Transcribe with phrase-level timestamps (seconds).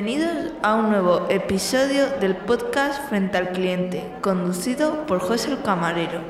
[0.00, 6.22] Bienvenidos a un nuevo episodio del podcast Frente al Cliente, conducido por José el Camarero.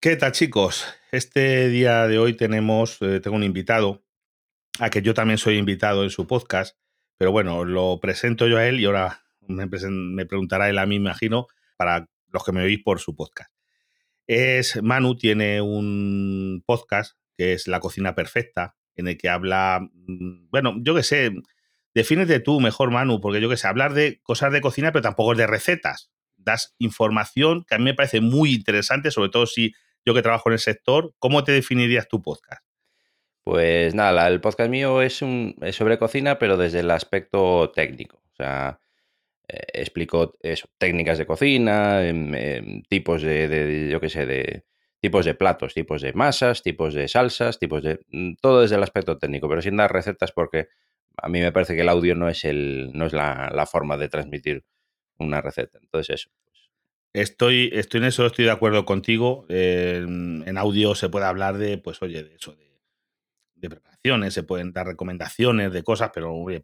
[0.00, 0.86] ¿Qué tal chicos?
[1.10, 4.04] Este día de hoy tenemos, eh, tengo un invitado,
[4.78, 6.78] a que yo también soy invitado en su podcast,
[7.18, 11.06] pero bueno, lo presento yo a él y ahora me, preguntará él a mí, me
[11.06, 13.52] imagino, para los que me oís por su podcast.
[14.28, 20.50] Es Manu, tiene un podcast que es La Cocina Perfecta, en el que habla, mm,
[20.50, 21.32] bueno, yo qué sé,
[21.94, 25.32] defínete tú mejor, Manu, porque yo qué sé, hablar de cosas de cocina, pero tampoco
[25.32, 26.10] es de recetas.
[26.36, 29.74] Das información que a mí me parece muy interesante, sobre todo si
[30.04, 32.64] yo que trabajo en el sector, ¿cómo te definirías tu podcast?
[33.44, 38.22] Pues nada, el podcast mío es, un, sobre cocina, pero desde el aspecto técnico.
[38.32, 38.78] O sea,
[39.48, 44.64] eh, explico eso, técnicas de cocina, em, em, tipos de, de, yo qué sé, de,
[45.02, 47.98] tipos de platos, tipos de masas, tipos de salsas, tipos de...
[48.12, 50.68] Mm, todo desde el aspecto técnico, pero sin dar recetas porque
[51.16, 54.08] a mí me parece que el audio no es, el, no es la, forma de
[54.08, 54.64] transmitir
[55.18, 55.78] una receta.
[55.82, 56.30] Entonces eso.
[56.44, 56.70] Pues.
[57.12, 59.44] Estoy, estoy en eso, estoy de acuerdo contigo.
[59.48, 62.80] en audio se puede hablar de, pues oye, de eso, de,
[63.56, 66.62] de preparaciones, se pueden dar recomendaciones de cosas, pero, oye,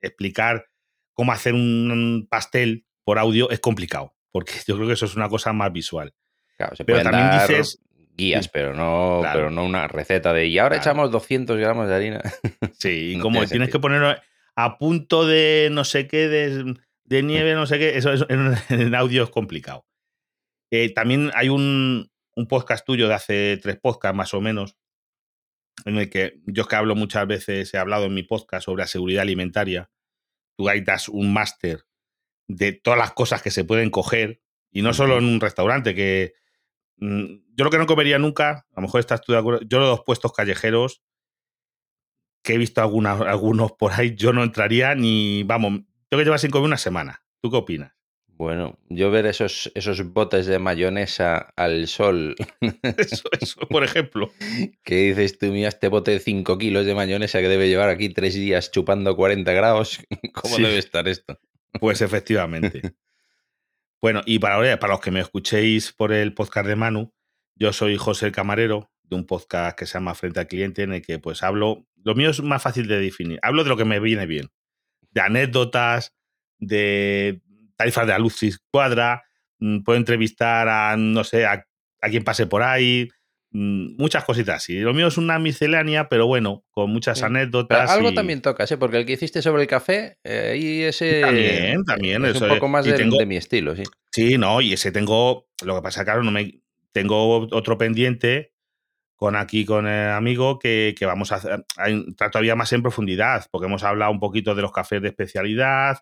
[0.00, 0.66] explicar
[1.12, 5.28] cómo hacer un pastel por audio es complicado, porque yo creo que eso es una
[5.28, 6.14] cosa más visual.
[6.56, 7.78] Claro, se pero también dices
[8.16, 12.22] guías, pero no, pero no una receta de y ahora echamos 200 gramos de harina.
[12.78, 14.22] Sí, y como tienes que poner
[14.54, 19.30] a punto de no sé qué, de, nieve, no sé qué, eso, en, audio es
[19.30, 19.86] complicado.
[20.70, 24.76] Eh, también hay un, un, podcast tuyo de hace tres podcasts más o menos,
[25.84, 28.88] en el que yo que hablo muchas veces, he hablado en mi podcast sobre la
[28.88, 29.90] seguridad alimentaria.
[30.58, 31.84] Tú ahí das un máster
[32.48, 34.40] de todas las cosas que se pueden coger,
[34.72, 36.45] y no solo en un restaurante, que Mm,
[36.98, 40.02] yo lo que no comería nunca, a lo mejor estás tú de acuerdo, yo los
[40.04, 41.02] puestos callejeros,
[42.42, 46.50] que he visto algunos por ahí, yo no entraría ni, vamos, tengo que llevar sin
[46.50, 47.22] comer una semana.
[47.42, 47.96] ¿Tú qué opinas?
[48.38, 52.36] Bueno, yo ver esos, esos botes de mayonesa al sol.
[52.98, 54.30] Eso, eso, por ejemplo.
[54.84, 58.10] ¿Qué dices tú, mira, este bote de 5 kilos de mayonesa que debe llevar aquí
[58.10, 60.00] tres días chupando 40 grados?
[60.34, 61.38] ¿Cómo debe estar esto?
[61.80, 62.82] Pues efectivamente.
[64.00, 67.12] Bueno, y para, para los que me escuchéis por el podcast de Manu,
[67.54, 70.92] yo soy José el Camarero, de un podcast que se llama Frente al Cliente, en
[70.92, 73.84] el que pues hablo, lo mío es más fácil de definir, hablo de lo que
[73.84, 74.50] me viene bien,
[75.10, 76.14] de anécdotas,
[76.58, 77.40] de
[77.76, 78.40] tarifas de luz
[78.70, 79.24] cuadra,
[79.58, 81.66] mm, puedo entrevistar a, no sé, a,
[82.02, 83.08] a quien pase por ahí,
[83.56, 84.68] muchas cositas.
[84.68, 87.90] Y lo mío es una miscelánea, pero bueno, con muchas anécdotas.
[87.90, 88.76] algo también tocas, ¿eh?
[88.76, 91.20] Porque el que hiciste sobre el café, eh, y ese.
[91.22, 92.24] También, también.
[92.24, 93.82] Es un poco más de, mi estilo, sí.
[94.12, 95.48] Sí, no, y ese tengo.
[95.64, 96.60] Lo que pasa, claro, no me.
[96.92, 98.52] Tengo otro pendiente
[99.16, 101.64] con aquí, con el amigo, que, vamos a hacer.
[102.16, 105.98] todavía más en profundidad, porque hemos hablado un poquito de los cafés de especialidad,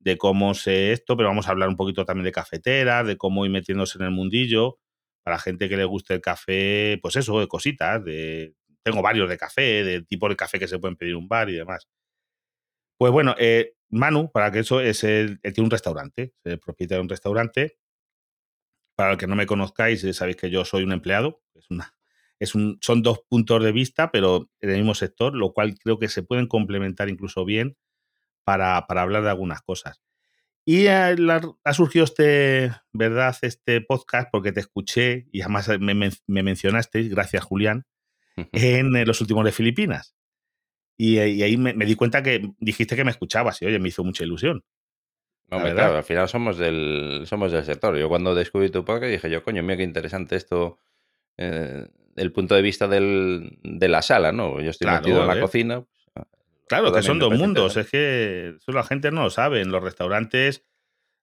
[0.00, 3.44] de cómo sé esto, pero vamos a hablar un poquito también de cafeteras, de cómo
[3.44, 4.78] ir metiéndose en el mundillo
[5.26, 8.54] para gente que le guste el café, pues eso, de cositas, de
[8.84, 11.54] tengo varios de café, de tipo de café que se pueden pedir un bar y
[11.54, 11.88] demás.
[12.96, 16.98] Pues bueno, eh, Manu, para que eso es el, tiene un restaurante, es el propietario
[16.98, 17.76] de un restaurante.
[18.94, 21.92] Para el que no me conozcáis, eh, sabéis que yo soy un empleado, es una,
[22.38, 25.98] es un, son dos puntos de vista, pero en el mismo sector, lo cual creo
[25.98, 27.76] que se pueden complementar incluso bien
[28.44, 30.05] para, para hablar de algunas cosas.
[30.68, 31.14] Y ha,
[31.72, 33.36] surgido este, ¿verdad?
[33.42, 37.86] Este podcast porque te escuché y además me, me mencionaste, gracias Julián,
[38.50, 40.16] en eh, los últimos de Filipinas.
[40.98, 44.24] Y, ahí me, di cuenta que dijiste que me escuchabas y oye, me hizo mucha
[44.24, 44.64] ilusión.
[45.48, 47.96] No, claro, al final somos del, somos del sector.
[47.96, 50.80] Yo cuando descubrí tu podcast dije yo, coño, mira qué interesante esto,
[51.36, 54.60] eh, el punto de vista del, de la sala, ¿no?
[54.60, 55.84] Yo estoy metido en la cocina,
[56.68, 57.76] Claro, que son dos mundos.
[57.76, 59.60] Es que eso la gente no lo sabe.
[59.60, 60.64] En los restaurantes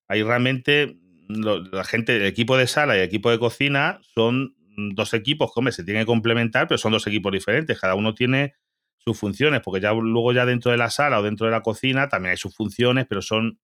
[0.08, 4.56] hay realmente la gente, el equipo de sala y el equipo de cocina son
[4.94, 7.80] dos equipos que, se tienen que complementar, pero son dos equipos diferentes.
[7.80, 8.56] Cada uno tiene
[8.98, 12.08] sus funciones, porque ya luego ya dentro de la sala o dentro de la cocina
[12.08, 13.60] también hay sus funciones, pero son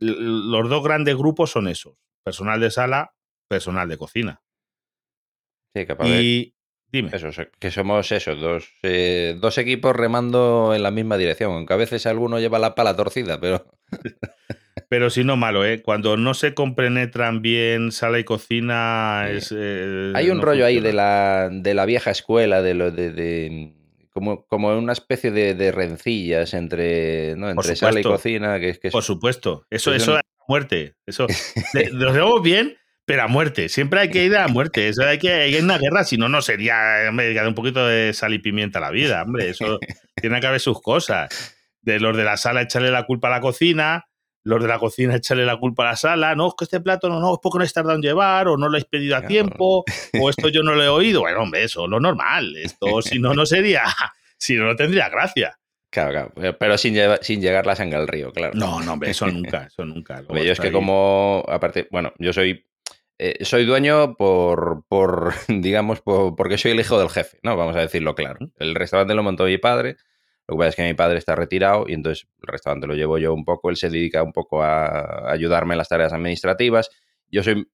[0.00, 3.14] los dos grandes grupos son esos: personal de sala,
[3.48, 4.42] personal de cocina.
[5.74, 6.55] Sí, capaz y,
[6.96, 7.10] Dime.
[7.12, 7.28] Eso,
[7.58, 12.06] que somos esos, dos, eh, dos equipos remando en la misma dirección, aunque a veces
[12.06, 13.66] alguno lleva la pala torcida, pero...
[14.88, 15.82] pero si no malo, ¿eh?
[15.82, 19.54] Cuando no se compenetran bien sala y cocina es...
[19.54, 23.74] Eh, Hay un rollo ahí de la, de la vieja escuela, de lo de...
[24.14, 27.50] como, como una especie de, rencillas entre, ¿no?
[27.50, 28.58] entre sala y cocina.
[28.58, 30.94] Que, que Por supuesto, eso, eso es muerte.
[31.04, 31.26] Eso,
[31.92, 33.68] nos vemos bien, pero a muerte.
[33.68, 34.88] Siempre hay que ir a muerte.
[34.88, 36.76] Eso hay que ir a una guerra, si no, no sería,
[37.08, 39.48] hombre, un poquito de sal y pimienta la vida, hombre.
[39.48, 39.78] Eso
[40.20, 41.54] tiene que haber sus cosas.
[41.80, 44.06] De los de la sala echarle la culpa a la cocina,
[44.42, 47.08] los de la cocina echarle la culpa a la sala, no, es que este plato
[47.08, 49.22] no, no, es porque no has tardado en llevar, o no lo habéis pedido a
[49.22, 49.84] tiempo,
[50.20, 51.20] o esto yo no lo he oído.
[51.20, 52.56] Bueno, hombre, eso es lo normal.
[52.56, 53.84] Esto, si no, no sería,
[54.36, 55.56] si no, no tendría gracia.
[55.90, 56.56] Claro, claro.
[56.58, 58.52] Pero sin, sin llegar la sangre al río, claro.
[58.56, 60.24] No, no, hombre, eso nunca, eso nunca.
[60.28, 62.66] yo es que como, aparte, bueno, yo soy
[63.18, 67.56] eh, soy dueño por, por digamos, por, porque soy el hijo del jefe, ¿no?
[67.56, 68.38] Vamos a decirlo claro.
[68.58, 69.96] El restaurante lo montó mi padre,
[70.48, 73.18] lo que pasa es que mi padre está retirado y entonces el restaurante lo llevo
[73.18, 76.90] yo un poco, él se dedica un poco a ayudarme en las tareas administrativas.
[77.30, 77.66] Yo soy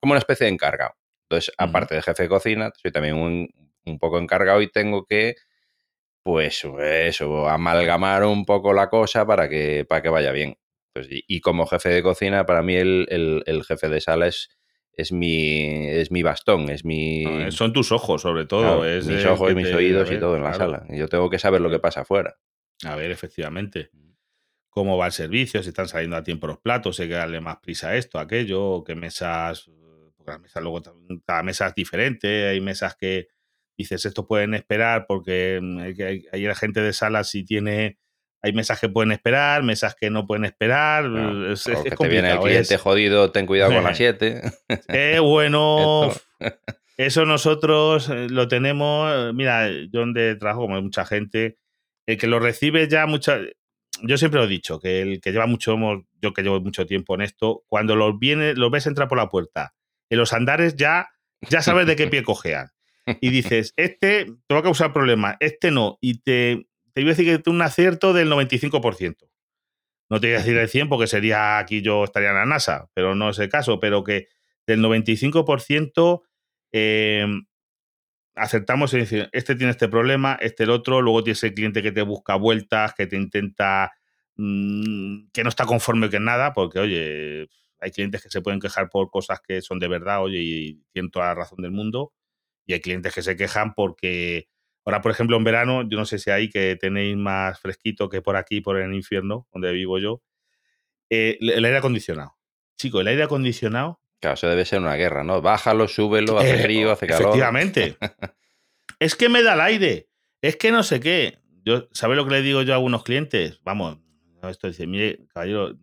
[0.00, 0.94] como una especie de encargado.
[1.28, 3.48] Entonces, aparte de jefe de cocina, soy también un,
[3.86, 5.34] un poco encargado y tengo que,
[6.22, 10.56] pues, eso, amalgamar un poco la cosa para que, para que vaya bien.
[11.08, 14.48] y, como jefe de cocina, para mí el, el, el jefe de sala es
[14.96, 17.24] es mi, es mi bastón, es mi...
[17.50, 18.84] son tus ojos, sobre todo.
[18.84, 20.86] es mis ojos y mis oídos y todo en la sala.
[20.88, 22.36] Y yo tengo que saber lo que pasa afuera.
[22.84, 23.90] A ver, efectivamente.
[24.68, 27.58] Cómo va el servicio, si están saliendo a tiempo los platos, hay que darle más
[27.58, 29.70] prisa a esto, a aquello, qué mesas...
[30.16, 30.80] Porque mesas luego,
[31.26, 33.28] cada mesa es diferente, hay mesas que
[33.76, 37.98] dices, esto pueden esperar porque mm, hay, hay, hay la gente de sala si tiene
[38.44, 41.06] hay mesas que pueden esperar, mesas que no pueden esperar.
[41.50, 44.42] es, que te viene el cliente jodido, ten cuidado con las 7.
[44.88, 46.12] Eh, bueno,
[46.98, 49.32] eso nosotros eh, lo tenemos.
[49.32, 51.56] Mira, yo donde trabajo, como hay mucha gente,
[52.04, 53.40] el que lo recibe ya mucha.
[54.02, 55.78] Yo siempre lo he dicho, que el que lleva mucho,
[56.20, 59.30] yo que llevo mucho tiempo en esto, cuando los, viene, los ves entrar por la
[59.30, 59.72] puerta,
[60.10, 61.08] en los andares ya,
[61.48, 62.68] ya sabes de qué pie cojean.
[63.22, 67.14] Y dices, este te va a causar problemas, este no, y te, te iba a
[67.14, 69.28] decir que un acierto del 95%.
[70.10, 72.88] No te voy a decir el 100 porque sería aquí yo estaría en la NASA,
[72.94, 74.28] pero no es el caso, pero que
[74.66, 76.22] del 95%
[76.72, 77.26] eh,
[78.34, 81.92] acertamos en decir, este tiene este problema, este el otro, luego tienes el cliente que
[81.92, 83.92] te busca vueltas, que te intenta,
[84.36, 87.48] mm, que no está conforme con nada, porque oye,
[87.80, 91.10] hay clientes que se pueden quejar por cosas que son de verdad, oye, y tienen
[91.10, 92.12] toda la razón del mundo,
[92.66, 94.48] y hay clientes que se quejan porque
[94.84, 98.20] Ahora, por ejemplo, en verano, yo no sé si ahí que tenéis más fresquito que
[98.20, 100.22] por aquí, por el infierno, donde vivo yo,
[101.10, 102.36] eh, el aire acondicionado.
[102.76, 104.00] Chico, el aire acondicionado.
[104.20, 105.40] Claro, eso debe ser una guerra, ¿no?
[105.42, 107.22] Bájalo, súbelo, hace eh, frío, hace calor.
[107.22, 107.96] Efectivamente.
[108.98, 110.08] es que me da el aire.
[110.40, 111.38] Es que no sé qué.
[111.64, 113.60] Yo, ¿Sabe lo que le digo yo a algunos clientes?
[113.64, 113.98] Vamos,
[114.42, 115.76] esto dice, mire, caballero,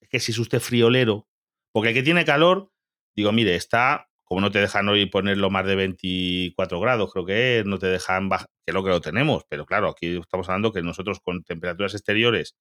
[0.00, 1.28] es que si es usted friolero,
[1.72, 2.72] porque el que tiene calor,
[3.14, 7.58] digo, mire, está como no te dejan hoy ponerlo más de 24 grados, creo que
[7.58, 10.48] es, no te dejan bajar, que es lo que lo tenemos, pero claro, aquí estamos
[10.48, 12.54] hablando que nosotros con temperaturas exteriores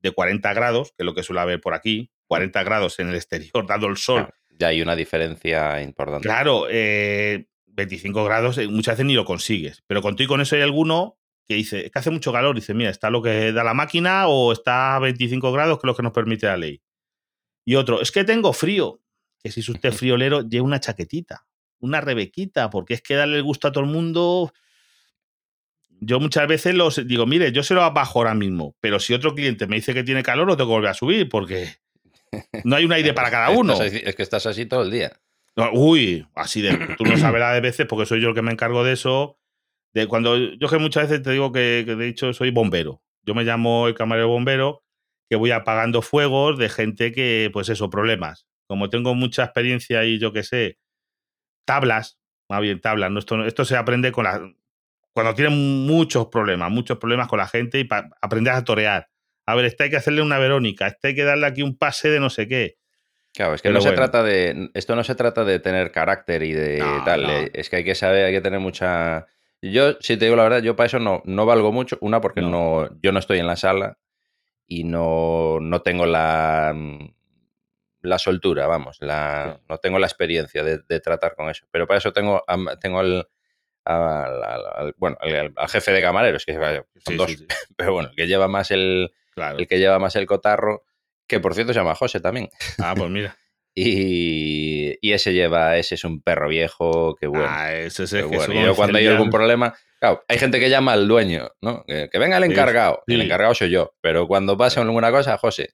[0.00, 3.16] de 40 grados, que es lo que suele haber por aquí, 40 grados en el
[3.16, 4.28] exterior, dado el sol.
[4.60, 6.28] ya hay una diferencia importante.
[6.28, 10.54] Claro, 25 eh, grados eh, muchas veces ni lo consigues, pero con y con eso
[10.54, 11.18] hay alguno
[11.48, 14.28] que dice, es que hace mucho calor, dice, mira, está lo que da la máquina
[14.28, 16.80] o está a 25 grados, que es lo que nos permite la ley.
[17.64, 19.00] Y otro, es que tengo frío
[19.42, 21.46] que si es usted friolero, lleve una chaquetita,
[21.80, 24.52] una rebequita, porque es que darle el gusto a todo el mundo.
[26.00, 29.34] Yo muchas veces los digo, mire, yo se lo bajo ahora mismo, pero si otro
[29.34, 31.68] cliente me dice que tiene calor, lo tengo que volver a subir, porque
[32.64, 33.80] no hay un aire para cada uno.
[33.80, 35.12] Es que estás así todo el día.
[35.72, 36.96] uy, así de.
[36.96, 39.38] Tú no sabes la de veces, porque soy yo el que me encargo de eso.
[39.94, 43.02] De cuando yo que muchas veces te digo que, que de hecho soy bombero.
[43.22, 44.84] Yo me llamo el camarero bombero,
[45.28, 50.18] que voy apagando fuegos de gente que, pues eso, problemas como tengo mucha experiencia y
[50.18, 50.78] yo que sé,
[51.64, 54.52] tablas, más bien tablas, esto, esto se aprende con la,
[55.12, 59.08] cuando tienen muchos problemas, muchos problemas con la gente y para aprender a torear.
[59.46, 62.10] A ver, este hay que hacerle una Verónica, este hay que darle aquí un pase
[62.10, 62.76] de no sé qué.
[63.34, 64.70] Claro, es que no se trata de.
[64.74, 67.28] Esto no se trata de tener carácter y de tal.
[67.28, 69.26] Eh, es que hay que saber, hay que tener mucha.
[69.62, 71.98] Yo, si te digo la verdad, yo para eso no, no valgo mucho.
[72.00, 72.88] Una, porque no.
[73.00, 73.98] yo no estoy en la sala
[74.66, 76.74] y no, no tengo la
[78.00, 81.66] la soltura, vamos, la, no tengo la experiencia de, tratar con eso.
[81.70, 82.44] Pero para eso tengo,
[82.80, 83.28] tengo al,
[84.96, 86.54] bueno, al, jefe de camareros, que
[87.04, 87.30] son dos,
[87.76, 90.84] pero bueno, el que lleva más el, el que lleva más el cotarro,
[91.26, 92.48] que por cierto se llama José también.
[92.78, 93.36] Ah, pues mira.
[93.80, 97.46] Y, y, ese lleva, ese es un perro viejo, que bueno.
[97.48, 98.52] Ah, ese es el bueno.
[98.52, 101.84] Y yo cuando hay algún problema, Claro, hay gente que llama al dueño, ¿no?
[101.84, 103.02] Que, venga el encargado.
[103.08, 103.94] El encargado soy yo.
[104.00, 105.70] Pero cuando pasa alguna cosa, José.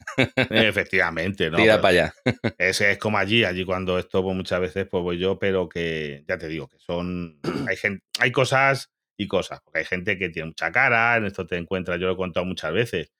[0.50, 1.57] Efectivamente, ¿no?
[1.59, 2.14] Tira para allá.
[2.57, 3.45] Ese es como allí.
[3.45, 6.78] Allí cuando esto pues, muchas veces pues voy yo, pero que ya te digo que
[6.78, 7.38] son.
[7.69, 9.61] Hay, gente, hay cosas y cosas.
[9.62, 11.16] Porque hay gente que tiene mucha cara.
[11.16, 13.12] En esto te encuentras, yo lo he contado muchas veces,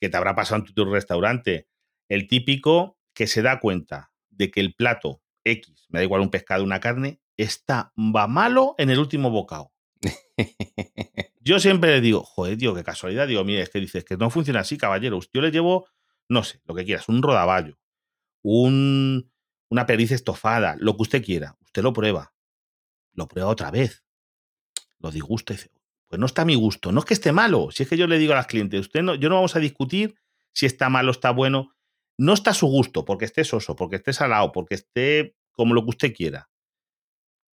[0.00, 1.68] que te habrá pasado en tu, restaurante.
[2.08, 6.30] El típico que se da cuenta de que el plato X, me da igual un
[6.30, 9.71] pescado, una carne, está va malo en el último bocado.
[11.40, 13.26] Yo siempre le digo, joder, tío, qué casualidad.
[13.26, 15.18] Digo, mire, es que dices que no funciona así, caballero.
[15.32, 15.88] Yo le llevo,
[16.28, 17.78] no sé, lo que quieras, un rodaballo,
[18.42, 19.30] un,
[19.68, 21.56] una pericia estofada, lo que usted quiera.
[21.60, 22.34] Usted lo prueba.
[23.12, 24.04] Lo prueba otra vez.
[24.98, 25.70] Lo disgusta y dice,
[26.08, 26.92] pues no está a mi gusto.
[26.92, 27.70] No es que esté malo.
[27.70, 29.60] Si es que yo le digo a las clientes, usted no, yo no vamos a
[29.60, 30.14] discutir
[30.52, 31.74] si está malo o está bueno.
[32.18, 35.82] No está a su gusto, porque esté soso, porque esté salado, porque esté como lo
[35.82, 36.50] que usted quiera.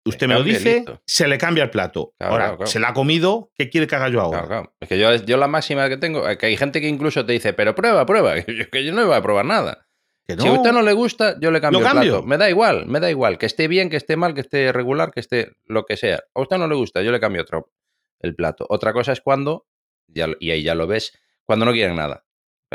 [0.05, 2.13] Usted me lo dice, se le cambia el plato.
[2.17, 2.72] Claro, ahora, claro, claro.
[2.72, 4.69] se la ha comido, ¿qué quiere que haga yo ahora?
[4.79, 7.53] Es que yo, yo la máxima que tengo, que hay gente que incluso te dice,
[7.53, 9.88] pero prueba, prueba, que yo, que yo no iba a probar nada.
[10.25, 12.12] Que Si a usted no le gusta, yo le cambio el cambio.
[12.13, 12.27] plato.
[12.27, 13.38] Me da igual, me da igual.
[13.38, 16.22] Que esté bien, que esté mal, que esté regular, que esté lo que sea.
[16.33, 17.72] A usted no le gusta, yo le cambio otro
[18.19, 18.65] el plato.
[18.69, 19.67] Otra cosa es cuando,
[20.07, 21.12] ya, y ahí ya lo ves,
[21.43, 22.24] cuando no quieren nada.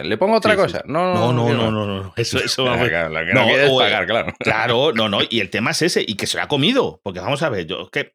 [0.04, 0.62] Le pongo otra Sí, sí.
[0.64, 0.82] cosa.
[0.86, 1.72] No, No, no, no, más.
[1.72, 2.12] no, no, no.
[2.16, 4.32] Eso, eso vamos- claro, lo que No, no, o- pagar, claro.
[4.38, 5.18] Claro, no, no.
[5.28, 7.00] Y el tema es ese, y que se lo ha comido.
[7.02, 8.14] Porque vamos a ver, yo es que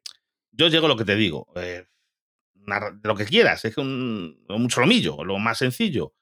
[0.52, 1.46] yo llego a lo que te digo.
[1.56, 1.86] eh,
[3.02, 6.14] lo que quieras, es que un, un solomillo, lo más sencillo.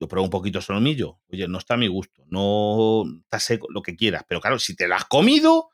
[0.00, 1.20] Yo pruebo un poquito de solomillo.
[1.30, 4.24] Oye, no está a mi gusto, no está seco, lo que quieras.
[4.26, 5.70] Pero claro, si te lo has comido,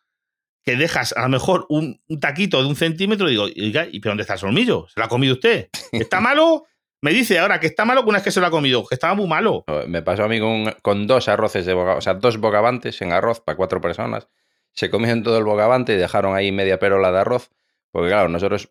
[0.64, 4.22] que dejas a lo mejor un, un taquito de un centímetro, digo, ¿y pero dónde
[4.22, 4.86] está el solomillo?
[4.88, 5.70] ¿Se lo ha comido usted?
[5.92, 6.66] ¿Está malo?
[7.02, 8.94] Me dice ahora que está malo que una vez que se lo ha comido, que
[8.94, 9.64] estaba muy malo.
[9.86, 13.12] Me pasó a mí con, con dos arroces de bogavante, o sea, dos bogavantes en
[13.12, 14.28] arroz para cuatro personas.
[14.72, 17.50] Se comieron todo el bogavante y dejaron ahí media perola de arroz.
[17.90, 18.70] Porque claro, nosotros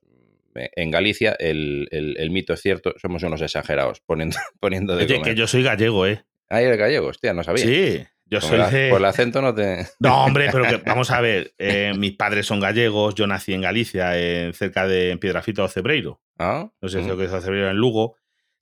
[0.55, 5.05] eh, en Galicia, el, el- el mito es cierto, somos unos exagerados poniendo, poniendo de
[5.05, 5.33] Oye, comer.
[5.33, 6.24] que yo soy gallego, ¿eh?
[6.50, 7.63] Ah, eres gallego, hostia, no sabía.
[7.65, 8.89] Sí, yo soy de...
[8.89, 9.88] Por el acento no te...
[10.00, 11.53] No, hombre, pero que, vamos a ver.
[11.57, 13.15] eh, mis padres son gallegos.
[13.15, 16.21] Yo nací en Galicia, en, cerca de Piedrafita o Cebreiro.
[16.38, 16.69] ¿Ah?
[16.81, 18.15] No sé si lo que es Cebreiro en Lugo.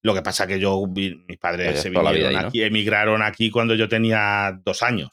[0.03, 2.47] Lo que pasa que yo, mis padres Pues se vinieron ahí, ¿no?
[2.47, 5.09] aquí, emigraron aquí cuando yo tenía dos años.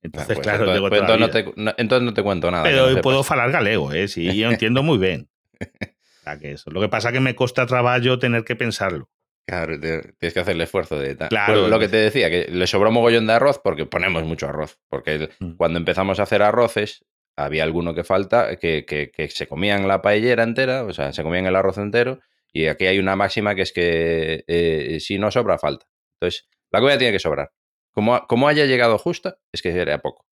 [0.00, 2.62] Entonces, Ah, pues claro, entonces, pues entonces no te, no- entonces no te cuento nada.
[2.62, 4.06] Pero no puedo falar galego, ¿eh?
[4.06, 5.28] Sí, yo entiendo muy bien.
[6.20, 6.70] O sea, que eso.
[6.70, 9.08] Lo que pasa es que me cuesta trabajo tener que pensarlo.
[9.48, 11.30] Claro, tienes que hacer el esfuerzo de tal.
[11.30, 11.60] Claro.
[11.60, 14.78] Pues lo que te decía, que le sobró mogollón de arroz porque ponemos mucho arroz.
[14.90, 15.52] Porque Mm.
[15.56, 20.02] cuando empezamos a hacer arroces, había alguno que falta, que, que- que se comían la
[20.02, 22.20] paellera entera, o sea, se comían el arroz entero.
[22.52, 25.86] Y aquí hay una máxima que es que eh, si no sobra, falta.
[26.20, 27.50] Entonces, la comida tiene que sobrar.
[27.92, 30.26] Como, como haya llegado justa, es que era poco.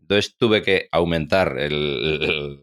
[0.00, 2.60] Entonces tuve que aumentar el- el-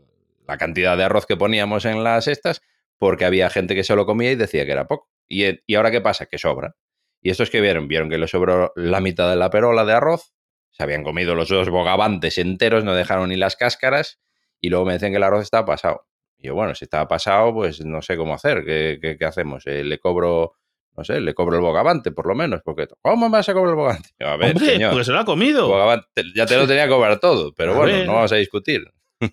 [0.47, 2.61] la cantidad de arroz que poníamos en las estas
[2.99, 5.09] porque había gente que se lo comía y decía que era poco.
[5.27, 6.25] Y, eh, y ahora qué pasa?
[6.25, 6.75] Que sobra.
[7.21, 10.33] Y estos que vieron, vieron que le sobró la mitad de la perola de arroz,
[10.71, 14.19] se habían comido los dos bogavantes enteros, no dejaron ni las cáscaras,
[14.61, 16.05] y luego me decían que el arroz estaba pasado.
[16.37, 18.63] Y yo, bueno, si estaba pasado, pues no sé cómo hacer.
[18.63, 19.65] ¿Qué, qué- qué hacemos?
[19.65, 20.53] Eh, le cobro,
[20.95, 22.61] no sé, le cobro el bogavante, por lo menos.
[22.63, 24.09] Porque, ¿cómo me vas a cobrar el bogavante?
[24.19, 24.91] Yo, a ver, Hombre, señor.
[24.91, 25.67] porque se lo ha comido.
[25.67, 28.05] Bogavante, ya te lo tenía que cobrar todo, pero A bueno, ver.
[28.05, 28.83] no vamos a discutir.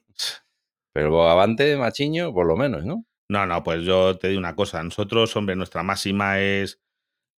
[0.92, 3.04] Pero el bogavante, machiño, por lo menos, ¿no?
[3.34, 4.82] No, no, pues yo te digo una cosa.
[4.82, 6.80] Nosotros, hombre, nuestra máxima es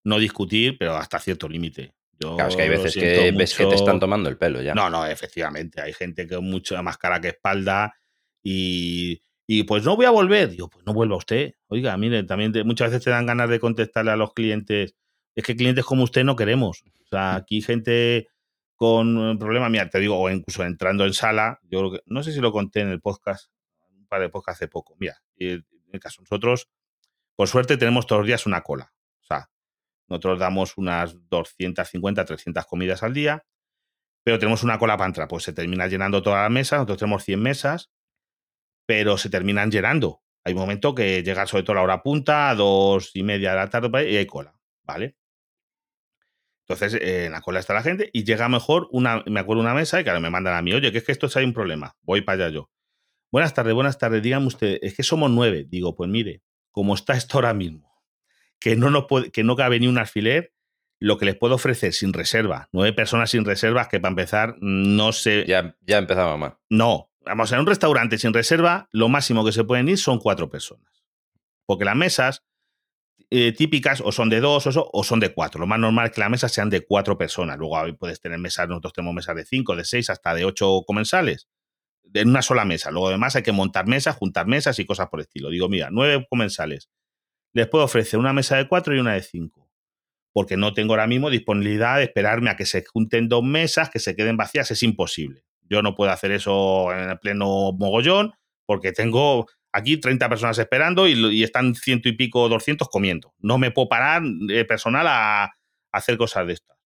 [0.05, 1.95] no discutir, pero hasta cierto límite.
[2.19, 4.75] Claro, es que hay veces que ves que te están tomando el pelo ya.
[4.75, 5.81] No, no, efectivamente.
[5.81, 7.95] Hay gente que mucho más cara que espalda
[8.43, 10.50] y, y pues no voy a volver.
[10.50, 11.55] Digo, pues no vuelva usted.
[11.69, 14.95] Oiga, mire, también te- muchas veces te dan ganas de contestarle a los clientes.
[15.35, 16.83] Es que clientes como usted no queremos.
[17.05, 18.29] O sea, aquí gente
[18.76, 22.33] con problemas, mira, te digo, o incluso entrando en sala, yo creo que, no sé
[22.33, 23.50] si lo conté en el podcast,
[23.99, 24.97] un par de podcasts hace poco.
[24.99, 25.17] Mira,
[25.87, 26.69] en el caso, nosotros,
[27.35, 28.93] por suerte, tenemos todos los días una cola.
[29.21, 29.50] O sea,
[30.09, 33.45] nosotros damos unas 250, 300 comidas al día
[34.26, 35.28] pero tenemos una cola para entrar.
[35.28, 37.93] Pues se termina llenando toda la mesa, nosotros tenemos 100 mesas,
[38.85, 40.21] pero se terminan llenando.
[40.43, 43.57] Hay un momento que llega sobre todo la hora punta, a dos y media de
[43.57, 45.14] la tarde, y hay cola, ¿vale?
[46.66, 49.75] Entonces, eh, en la cola está la gente y llega mejor una, me acuerdo una
[49.75, 51.97] mesa y claro, me mandan a mí, oye, que es que esto hay un problema,
[52.02, 52.71] voy para allá yo.
[53.37, 55.66] Buenas tardes, buenas tardes, dígame usted, es que somos nueve.
[55.69, 56.40] Digo, pues mire,
[56.71, 57.93] como está esto ahora mismo,
[58.59, 60.55] que no, nos puede, que no cabe ni un alfiler,
[61.00, 65.12] lo que les puedo ofrecer sin reserva, nueve personas sin reservas, que para empezar no
[65.12, 66.57] sé, Ya, ya empezaba mal.
[66.71, 70.49] no, vamos, en un restaurante sin reserva, lo máximo que se pueden ir son cuatro
[70.49, 71.05] personas.
[71.66, 72.43] Porque las mesas
[73.28, 75.61] eh, típicas o son de dos o, so- o son de cuatro.
[75.61, 77.59] Lo más normal es que las mesas sean de cuatro personas.
[77.59, 81.49] Luego puedes tener mesas, nosotros tenemos mesas de cinco, de seis, hasta de ocho comensales.
[82.17, 82.91] En una sola mesa.
[82.91, 85.51] Luego además hay que montar mesas, juntar mesas y cosas por el estilo.
[85.51, 86.89] Digo, mira, nueve comensales.
[87.53, 89.71] Les puedo ofrecer una mesa de cuatro y una de cinco.
[90.33, 93.99] Porque no tengo ahora mismo disponibilidad de esperarme a que se junten dos mesas, que
[93.99, 94.71] se queden vacías.
[94.71, 95.45] Es imposible.
[95.63, 98.33] Yo no puedo hacer eso en el pleno mogollón
[98.67, 103.35] porque tengo aquí 30 personas esperando y, están ciento y pico, 200 comiendo.
[103.39, 105.51] No me puedo parar eh, personal a, a
[105.93, 106.77] hacer cosas de estas.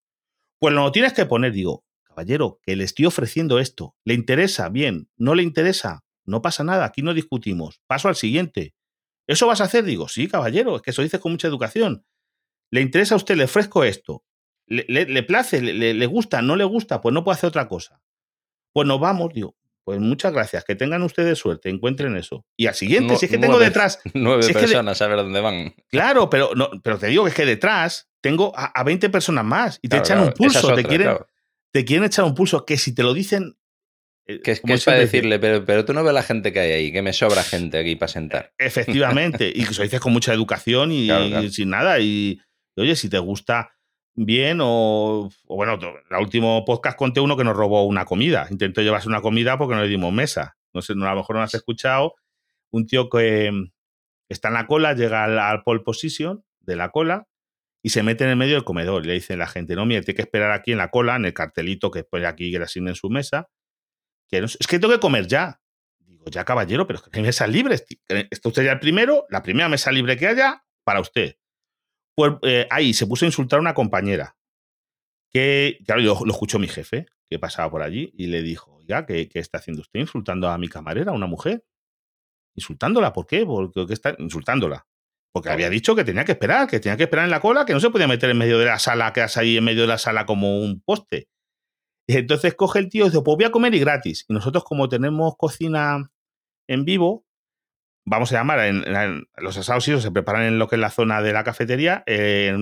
[0.59, 1.85] Pues lo tienes que poner, digo,
[2.21, 3.97] caballero, que le estoy ofreciendo esto.
[4.05, 4.69] ¿Le interesa?
[4.69, 5.09] Bien.
[5.17, 6.05] ¿No le interesa?
[6.27, 7.81] No pasa nada, aquí no discutimos.
[7.87, 8.75] Paso al siguiente.
[9.27, 9.85] ¿Eso vas a hacer?
[9.85, 12.05] Digo, sí, caballero, es que eso dices con mucha educación.
[12.71, 13.37] ¿Le interesa a usted?
[13.37, 14.23] Le ofrezco esto.
[14.67, 15.63] ¿Le, le, place?
[15.63, 16.43] Le, ¿Le, gusta?
[16.43, 17.01] ¿No le gusta?
[17.01, 18.01] Pues no puede hacer otra cosa.
[18.73, 19.57] Pues nos vamos, digo.
[19.83, 22.45] Pues muchas gracias, que tengan ustedes suerte, encuentren eso.
[22.57, 23.99] Y al siguiente, si es que tengo detrás.
[24.15, 25.75] Nueve si personas, de, a ver dónde van.
[25.89, 29.45] Claro, pero, no, pero te digo que es que detrás tengo a, a 20 personas
[29.45, 30.29] más y te claro, echan claro.
[30.29, 31.27] un pulso, es otra, te, quieren, claro.
[31.73, 32.65] Te quieren echar un pulso.
[32.65, 33.57] Que si te lo dicen.
[34.27, 36.61] eh, Que es, que es para decirle, pero, pero tú no ves la gente que
[36.61, 38.53] hay ahí, que me sobra gente aquí para sentar.
[38.59, 41.45] Efectivamente, y que se lo dices con mucha educación y, Claro, claro.
[41.45, 41.99] y sin nada.
[42.01, 42.41] Y,
[42.77, 43.73] y, oye, si te gusta
[44.15, 45.79] bien o, o bueno,
[46.11, 48.47] el último podcast conté uno que nos robó una comida.
[48.51, 50.57] Intentó llevarse una comida porque no le dimos mesa.
[50.75, 52.15] No sé, no, a lo mejor no has escuchado.
[52.71, 53.73] Un tío que mm,
[54.29, 57.27] está en la cola, llega al, al pole position de la cola
[57.83, 59.05] y se mete en el medio del comedor.
[59.05, 61.25] Y le dice la gente, no, mire, tiene que esperar aquí en la cola, en
[61.25, 63.49] el cartelito que pone aquí que le asignen su mesa.
[64.29, 65.61] Que no, es que tengo que comer ya.
[65.99, 67.85] Digo, ya caballero, pero es que hay mesas libres.
[68.09, 71.37] Está usted ya el primero, la primera mesa libre que haya para usted.
[72.15, 74.37] Pues eh, ahí se puso a insultar a una compañera.
[75.31, 79.07] Que, claro, yo lo escuchó mi jefe, que pasaba por allí, y le dijo, oiga,
[79.07, 81.65] ¿qué, ¿qué, está haciendo usted insultando a mi camarera, a una mujer?
[82.57, 83.47] Insultándola, ¿por qué?
[83.47, 84.87] Porque ¿qué está insultándola.
[85.33, 85.57] Porque claro.
[85.57, 87.81] había dicho que tenía que esperar, que tenía que esperar en la cola, que no
[87.81, 90.27] se podía meter en medio de la sala, quedas ahí en medio de la sala
[90.27, 91.29] como un poste.
[92.07, 94.25] Y entonces coge el tío y dice, pues voy a comer y gratis.
[94.29, 96.11] Y nosotros, como tenemos cocina
[96.67, 97.25] en vivo,
[98.05, 100.91] vamos a llamar, en, en los asados y se preparan en lo que es la
[100.91, 102.53] zona de la cafetería, eh,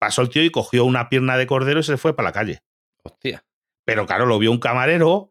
[0.00, 2.62] pasó el tío y cogió una pierna de cordero y se fue para la calle.
[3.04, 3.44] Hostia.
[3.84, 5.30] Pero claro, lo vio un camarero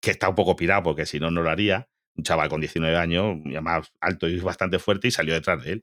[0.00, 1.88] que está un poco pirado, porque si no, no lo haría.
[2.14, 5.72] Un chaval con 19 años, ya más alto y bastante fuerte, y salió detrás de
[5.72, 5.82] él.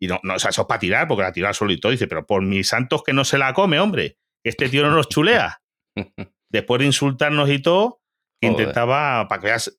[0.00, 1.80] Y no, no o sea, eso es para tirar, porque la tiró al suelo y
[1.80, 1.92] todo.
[1.92, 4.18] Dice, pero por mis santos que no se la come, hombre.
[4.44, 5.62] Este tío no nos chulea.
[6.50, 8.02] Después de insultarnos y todo,
[8.40, 9.78] que intentaba, para que veas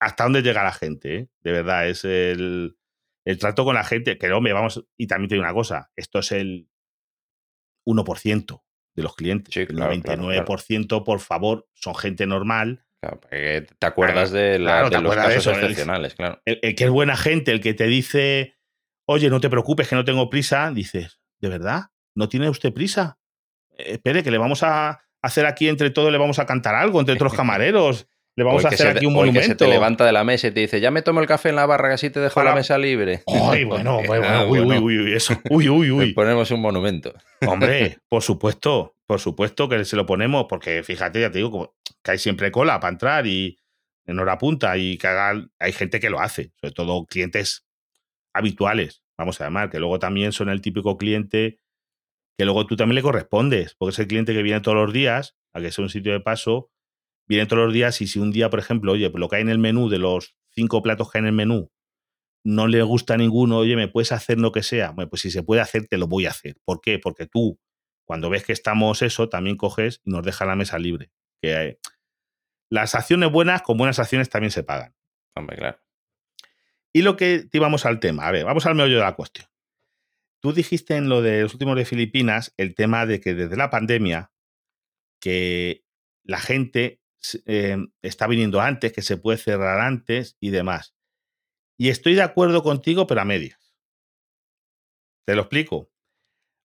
[0.00, 1.28] hasta dónde llega la gente, ¿eh?
[1.40, 2.78] de verdad, es el,
[3.26, 6.20] el trato con la gente, que hombre, vamos, y también te digo una cosa, esto
[6.20, 6.68] es el
[7.86, 8.62] 1%
[8.94, 13.86] de los clientes, Sí, el claro, 99% claro, por favor son gente normal, Claro, te
[13.86, 16.42] acuerdas de, la- Claro, te de los de casos el- excepcionales, claro.
[16.44, 18.57] el, el que es buena gente, el que te dice,
[19.08, 21.84] oye, no te preocupes, que no tengo prisa, dices, ¿de verdad?
[22.14, 23.18] ¿No tiene usted prisa?
[23.76, 27.00] Eh, espere, que le vamos a hacer aquí entre todos, le vamos a cantar algo,
[27.00, 29.64] entre otros camareros, le vamos a hacer te- aquí un o el que se monumento.
[29.64, 31.66] te levanta de la mesa y te dice, ya me tomo el café en la
[31.66, 33.22] barra, que así te dejo Para- la mesa libre.
[33.50, 34.80] Ay, bueno, bueno, Ah, uy, bueno.
[34.84, 35.40] uy, uy, uy, eso.
[35.50, 36.12] Uy, uy, Le uy.
[36.12, 37.12] ponemos un monumento.
[37.46, 42.10] Hombre, por supuesto, por supuesto que se lo ponemos, porque fíjate, ya te digo, que
[42.12, 43.58] hay siempre cola para entrar y
[44.06, 47.64] en hora punta y que hagan- hay gente que lo hace, sobre todo clientes
[48.34, 51.60] habituales, vamos a llamar, que luego también son el típico cliente
[52.38, 55.36] que luego tú también le correspondes, porque es el cliente que viene todos los días,
[55.52, 56.70] a que sea un sitio de paso,
[57.28, 59.42] viene todos los días y si un día, por ejemplo, oye, pues lo que hay
[59.42, 61.72] en el menú, de los cinco platos que hay en el menú,
[62.44, 64.92] no le gusta ninguno, oye, ¿me puedes hacer lo que sea?
[64.92, 66.56] Bueno, pues si se puede hacer, te lo voy a hacer.
[66.64, 67.00] ¿Por qué?
[67.00, 67.58] Porque tú,
[68.06, 71.10] cuando ves que estamos eso, también coges y nos deja la mesa libre.
[71.42, 71.80] Que eh,
[72.70, 74.94] las acciones buenas con buenas acciones también se pagan.
[75.36, 75.78] Hombre, claro.
[76.92, 79.46] Y lo que te íbamos al tema, a ver, vamos al meollo de la cuestión.
[80.40, 83.70] Tú dijiste en lo de los últimos de Filipinas el tema de que desde la
[83.70, 84.32] pandemia
[85.20, 85.84] que
[86.22, 87.02] la gente
[87.46, 90.94] eh, está viniendo antes, que se puede cerrar antes y demás.
[91.76, 93.76] Y estoy de acuerdo contigo, pero a medias.
[95.26, 95.90] Te lo explico.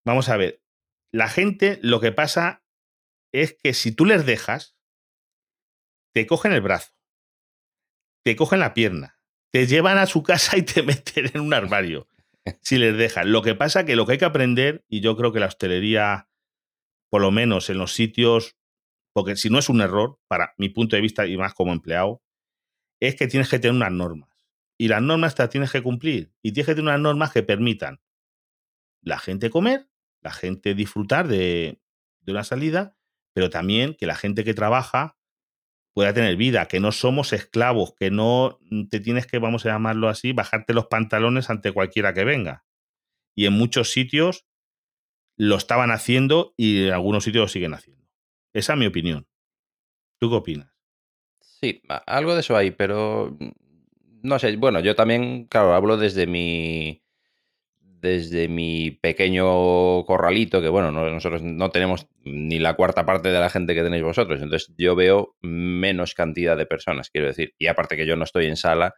[0.05, 0.63] Vamos a ver.
[1.11, 2.63] La gente lo que pasa
[3.31, 4.77] es que si tú les dejas,
[6.13, 6.93] te cogen el brazo,
[8.23, 9.12] te cogen la pierna,
[9.53, 12.07] te llevan a su casa y te meten en un armario.
[12.61, 13.25] Si les dejas.
[13.25, 16.27] Lo que pasa que lo que hay que aprender, y yo creo que la hostelería,
[17.09, 18.57] por lo menos en los sitios,
[19.13, 22.23] porque si no es un error, para mi punto de vista y más como empleado,
[22.99, 24.29] es que tienes que tener unas normas.
[24.77, 26.33] Y las normas te las tienes que cumplir.
[26.41, 28.01] Y tienes que tener unas normas que permitan
[29.03, 29.87] la gente comer,
[30.21, 31.79] la gente disfrutar de
[32.25, 32.97] una salida,
[33.33, 35.15] pero también que la gente que trabaja
[35.93, 40.09] pueda tener vida, que no somos esclavos, que no te tienes que, vamos a llamarlo
[40.09, 42.65] así, bajarte los pantalones ante cualquiera que venga.
[43.35, 44.45] Y en muchos sitios
[45.37, 48.07] lo estaban haciendo y en algunos sitios lo siguen haciendo.
[48.53, 49.27] Esa es mi opinión.
[50.19, 50.73] ¿Tú qué opinas?
[51.39, 53.51] Sí, algo de eso hay, pero mm,
[54.23, 54.55] no sé.
[54.57, 57.02] Bueno, yo también, claro, hablo desde mi
[58.03, 63.39] desde mi pequeño corralito, que bueno, no- nosotros no tenemos ni la cuarta parte de
[63.39, 67.67] la gente que tenéis vosotros, entonces yo veo menos cantidad de personas, quiero decir, y
[67.67, 68.93] aparte que yo no estoy en sala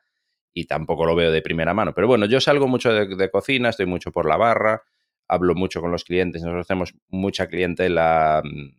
[0.54, 3.70] y tampoco lo veo de primera mano, pero bueno, yo salgo mucho de, de cocina,
[3.70, 4.84] estoy mucho por la barra,
[5.28, 8.70] hablo mucho con los clientes, nosotros hacemos mucha clientela mm,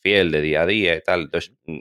[0.00, 1.80] fiel de día a día y tal, entonces, mm,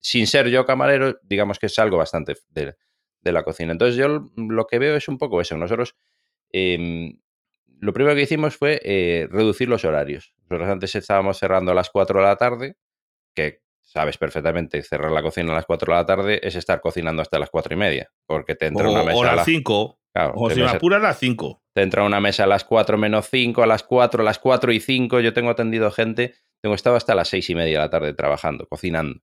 [0.00, 2.76] sin ser yo camarero, digamos que salgo bastante de,
[3.20, 3.72] de la cocina.
[3.72, 5.56] Entonces yo lo que veo es un poco eso.
[5.56, 5.96] Nosotros
[6.52, 7.18] em,
[7.78, 10.34] lo primero que hicimos fue eh, reducir los horarios.
[10.48, 12.76] Nosotros antes estábamos cerrando a las 4 de la tarde,
[13.34, 17.22] que sabes perfectamente, cerrar la cocina a las 4 de la tarde es estar cocinando
[17.22, 19.98] hasta las 4 y media, porque te entra una mesa o a las las 5.
[20.34, 21.62] o si me apuras, a las 5.
[21.72, 24.72] Te entra una mesa a las 4 menos 5, a las 4, a las 4
[24.72, 25.20] y 5.
[25.20, 28.66] Yo tengo atendido gente, tengo estado hasta las 6 y media de la tarde trabajando,
[28.66, 29.20] cocinando.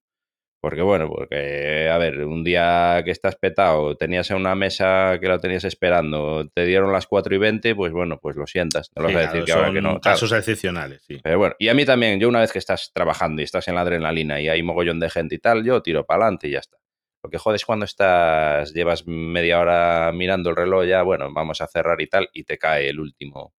[0.64, 5.38] Porque bueno, porque, a ver, un día que estás petado, tenías una mesa que la
[5.38, 8.90] tenías esperando, te dieron las 4 y 20, pues bueno, pues lo sientas.
[8.96, 10.00] No lo vas a decir que ahora que no.
[10.00, 11.20] Casos excepcionales, sí.
[11.22, 13.76] Pero bueno, y a mí también, yo una vez que estás trabajando y estás en
[13.76, 16.60] la adrenalina y hay mogollón de gente y tal, yo tiro para adelante y ya
[16.60, 16.78] está.
[17.22, 21.68] Lo que jodes cuando estás, llevas media hora mirando el reloj, ya, bueno, vamos a
[21.68, 23.54] cerrar y tal, y te cae el último,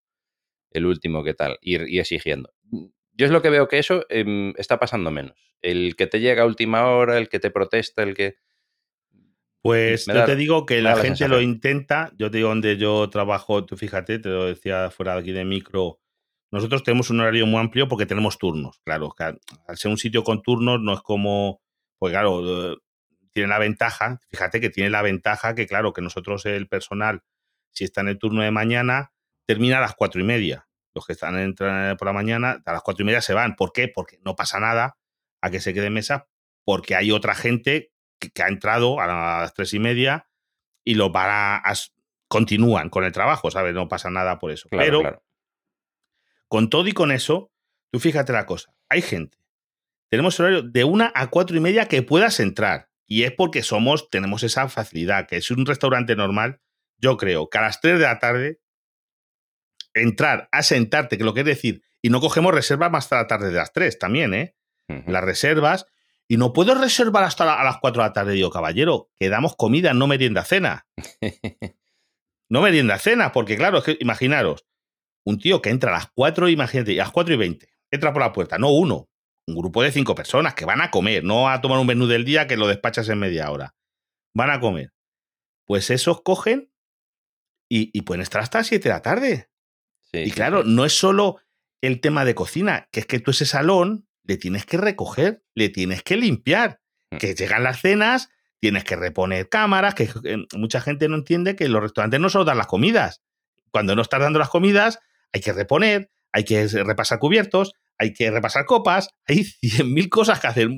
[0.71, 2.55] el último que tal, ir y exigiendo
[3.17, 5.37] yo es lo que veo que eso em, está pasando menos.
[5.63, 8.37] El que te llega a última hora, el que te protesta, el que...
[9.63, 12.13] Pues yo te digo que la, gente lo intenta.
[12.19, 15.47] Yo te digo donde yo trabajo, tú fíjate, te lo decía fuera de aquí de
[15.47, 16.01] micro.
[16.51, 18.81] Nosotros tenemos un horario muy amplio porque tenemos turnos.
[18.85, 21.63] Claro, al ser un sitio con turnos no es como,
[21.99, 22.77] pues claro, eh,
[23.33, 27.23] tiene la ventaja, fíjate que tiene la ventaja que, claro, que nosotros el personal,
[27.71, 29.13] si está en el turno de mañana,
[29.47, 32.83] termina a las cuatro y media los que están entrando por la mañana, a las
[32.83, 33.57] cuatro y media se van.
[33.57, 33.89] ¿Por qué?
[33.89, 34.97] Porque no pasa nada
[35.41, 36.29] a que se quede en mesa,
[36.65, 40.29] porque hay otra gente que, ha entrado a las tres y media
[40.85, 41.63] y lo para
[42.29, 43.75] continúan con el trabajo, ¿sabes?
[43.75, 44.69] No pasa nada por eso.
[44.71, 45.23] Pero
[46.49, 47.53] con todo y con eso,
[47.91, 49.39] tú fíjate la cosa, hay gente.
[50.09, 52.89] Tenemos horario de una a cuatro y media que puedas entrar.
[53.07, 56.61] Y es porque somos, tenemos esa facilidad, que es un restaurante normal.
[56.99, 58.61] Yo creo que a las tres de la tarde
[59.95, 63.27] entrar a sentarte, que lo que es decir, y no cogemos reservas más hasta la
[63.27, 64.55] tarde de las 3 también, ¿eh?
[65.07, 65.87] Las reservas.
[66.29, 69.57] Y no puedo reservar hasta a las 4 de la tarde, digo, caballero, que damos
[69.57, 70.87] comida, no merienda cena.
[72.51, 74.67] no merienda cena, porque claro, es que imaginaros,
[75.25, 78.23] un tío que entra a las 4, imagínate, a las 4 y 20, entra por
[78.23, 79.09] la puerta, no uno,
[79.47, 82.25] un grupo de cinco personas que van a comer, no a tomar un menú del
[82.25, 83.75] día que lo despachas en media hora.
[84.35, 84.93] Van a comer.
[85.67, 86.71] Pues esos cogen
[87.71, 89.54] y, y pueden estar hasta las 7 de la tarde
[90.15, 91.39] y claro, no es solo
[91.81, 95.69] el tema de cocina, que es que tú ese salón le tienes que recoger, le
[95.69, 97.17] tienes que limpiar, mm.
[97.19, 100.09] que llegan las cenas, tienes que reponer cámaras, que
[100.57, 103.23] mucha gente no entiende que los restaurantes no solo dan las comidas.
[103.71, 105.01] Cuando no estás dando las comidas,
[105.33, 110.41] hay que reponer, hay que repasar cubiertos, hay que repasar copas, hay cien mil cosas
[110.41, 110.69] que hacer.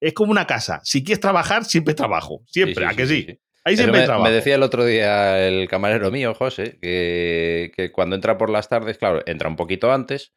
[0.00, 0.80] Es como una casa.
[0.84, 2.42] Si quieres trabajar, siempre trabajo.
[2.46, 3.40] Siempre, ¿a que sí?
[3.66, 8.14] Ahí siempre me, me, decía el otro día el camarero mío, José, que, que, cuando
[8.14, 10.32] entra por las tardes, claro, entra un poquito antes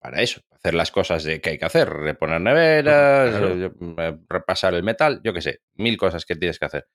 [0.00, 4.74] para eso, hacer las cosas de que hay que hacer, reponer neveras, eh, eh, repasar
[4.74, 6.88] el metal, yo qué sé, mil cosas que tienes que hacer.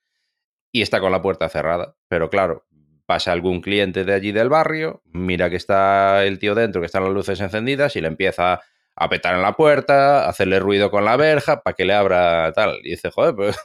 [0.73, 2.67] Y está con la puerta cerrada, pero claro,
[3.05, 7.05] pasa algún cliente de allí del barrio, mira que está el tío dentro, que están
[7.05, 8.59] las luces encendidas y le empieza
[8.93, 12.81] a petar en la puerta, hacerle ruido con la verja para que le abra tal.
[12.83, 13.57] Y dice, joder, pues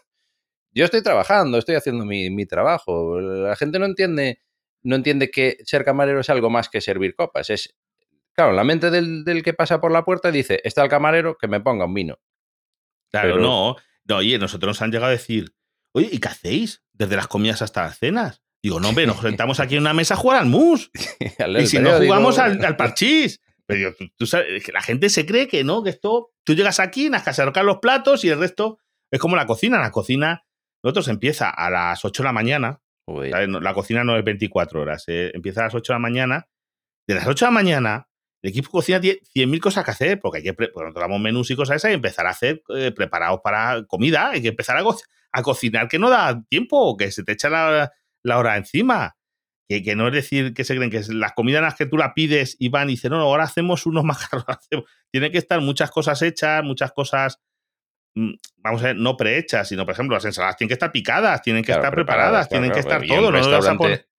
[0.74, 3.20] yo estoy trabajando, estoy haciendo mi, trabajo.
[3.20, 4.40] La gente no entiende,
[4.82, 7.50] no entiende que ser camarero es algo más que servir copas.
[7.50, 7.74] Es,
[8.32, 11.60] claro, la mente del, que pasa por la puerta dice, está el camarero, que me
[11.60, 12.18] ponga un vino.
[13.10, 13.76] Claro, no.
[14.04, 15.54] No, oye, nosotros nos han llegado a decir,
[15.92, 16.82] oye, ¿y qué hacéis?
[16.92, 18.42] Desde las comidas hasta las cenas.
[18.62, 20.90] Digo, no, hombre, nos sentamos aquí en una mesa a jugar al mus.
[21.60, 23.40] y si no jugamos al, parchís.
[23.66, 27.08] Pero tú, sabes, que la gente se cree que no, que esto, tú llegas aquí,
[27.08, 28.78] nas que los platos y el resto
[29.10, 29.78] es como la cocina.
[29.78, 30.44] La cocina
[30.82, 32.80] nosotros empieza a las 8 de la mañana.
[33.06, 35.04] La cocina no es 24 horas.
[35.06, 36.48] Eh, empieza a las 8 de la mañana.
[37.06, 38.08] De las 8 de la mañana,
[38.42, 40.56] el equipo cocina tiene 100.000 cosas que hacer, porque hay que,
[40.94, 44.30] damos menús y cosas esas y empezar a hacer eh, preparados para comida.
[44.30, 48.56] Hay que empezar a, cocinar, que no da tiempo, que se te echa la, hora
[48.56, 49.16] encima.
[49.68, 52.14] Que, que, no es decir que se creen que las comidas las que tú la
[52.14, 54.58] pides y van y dicen, no, no ahora hacemos unos macarrones.
[55.12, 57.40] Tiene que estar muchas cosas hechas, muchas cosas
[58.14, 61.64] vamos a ver, no prehechas, sino, por ejemplo, las ensaladas tienen que estar picadas, tienen
[61.64, 63.18] que estar preparadas, tienen que estar todo.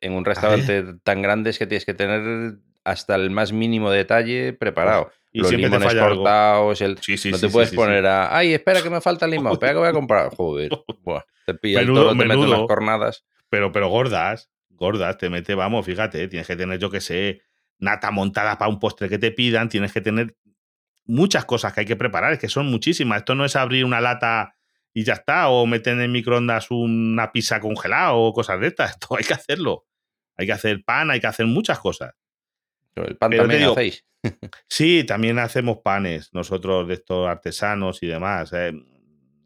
[0.02, 4.54] En un restaurante tan grande es que tienes que tener hasta el más mínimo detalle
[4.54, 5.12] preparado.
[5.32, 6.96] Y Los limones cortados, el...
[7.32, 9.88] no te puedes poner a, ay, espera que me falta el limón, espera que voy
[9.88, 10.36] a comprar.
[10.36, 10.72] Joder,
[11.46, 13.26] te pilla el toro, te mete unas cornadas.
[13.50, 17.42] Pero, pero gordas, gordas, te mete, vamos, fíjate, tienes que tener, yo que sé,
[17.80, 20.36] nata montada para un postre que te pidan, tienes que tener
[21.06, 23.20] muchas cosas que hay que preparar, es que son muchísimas.
[23.20, 24.56] Esto no es abrir una lata
[24.94, 28.92] y ya está, o meter en microondas una pizza congelada o cosas de estas.
[29.00, 29.86] Esto hay que hacerlo.
[30.36, 32.13] Hay que hacer pan, hay que hacer muchas cosas.
[32.96, 34.06] el pan también hacéis.
[34.68, 38.52] sí, también hacemos panes, nosotros de estos artesanos y demás.
[38.54, 38.74] Eh,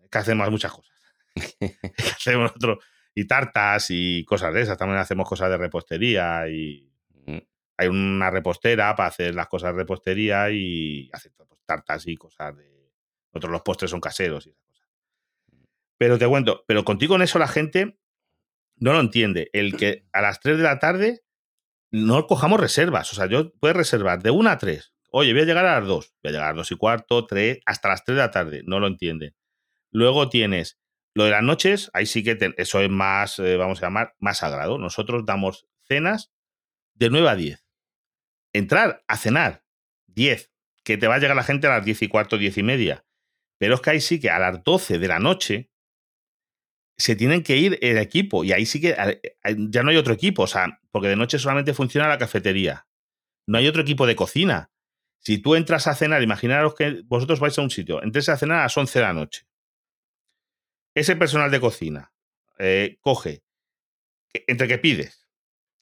[0.09, 0.95] que hacemos muchas cosas.
[2.15, 2.83] hacemos nosotros.
[3.13, 4.77] y tartas y cosas de esas.
[4.77, 6.83] También hacemos cosas de repostería y.
[7.77, 12.55] hay una repostera para hacer las cosas de repostería y hacer pues, tartas y cosas
[12.57, 12.91] de.
[13.33, 14.87] Nosotros los postres son caseros y esas cosas.
[15.97, 17.99] Pero te cuento, pero contigo en eso la gente
[18.77, 19.49] no lo entiende.
[19.53, 21.21] El que a las 3 de la tarde
[21.91, 23.11] no cojamos reservas.
[23.13, 24.93] O sea, yo puedes reservar de 1 a 3.
[25.11, 26.13] Oye, voy a llegar a las 2.
[26.23, 28.61] Voy a llegar a las 2 y cuarto, 3, hasta las 3 de la tarde.
[28.65, 29.35] No lo entienden.
[29.91, 30.79] Luego tienes
[31.13, 34.15] lo de las noches, ahí sí que te- eso es más, eh, vamos a llamar,
[34.19, 34.77] más sagrado.
[34.77, 36.31] Nosotros damos cenas
[36.93, 37.65] de 9 a 10.
[38.53, 39.63] Entrar a cenar
[40.07, 40.51] 10,
[40.83, 43.05] que te va a llegar la gente a las 10 y cuarto, 10 y media.
[43.59, 45.69] Pero es que ahí sí que a las 12 de la noche
[46.97, 49.15] se tienen que ir el equipo y ahí sí que a-
[49.69, 52.87] ya no hay otro equipo, o sea, porque de noche solamente funciona la cafetería.
[53.47, 54.71] No hay otro equipo de cocina.
[55.19, 58.59] Si tú entras a cenar, imaginaros que vosotros vais a un sitio, entres a cenar
[58.59, 59.45] a las 11 de la noche.
[60.95, 62.11] Ese personal de cocina
[62.59, 63.43] eh, coge,
[64.47, 65.26] entre que pides,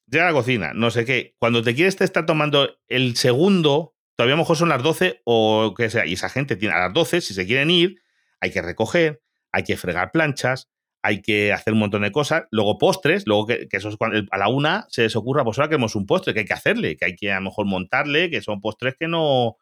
[0.08, 3.96] llega a la cocina, no sé qué, cuando te quieres te está tomando el segundo,
[4.16, 6.80] todavía a lo mejor son las 12 o que sea, y esa gente tiene a
[6.80, 8.02] las 12, si se quieren ir,
[8.40, 10.70] hay que recoger, hay que fregar planchas,
[11.02, 14.22] hay que hacer un montón de cosas, luego postres, luego que, que eso es cuando
[14.32, 16.98] a la una se les ocurra, pues ahora queremos un postre, que hay que hacerle,
[16.98, 19.58] que hay que a lo mejor montarle, que son postres que no,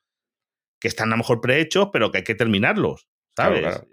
[0.80, 3.62] que están a lo mejor prehechos, pero que hay que terminarlos, ¿sabes?
[3.62, 3.88] claro.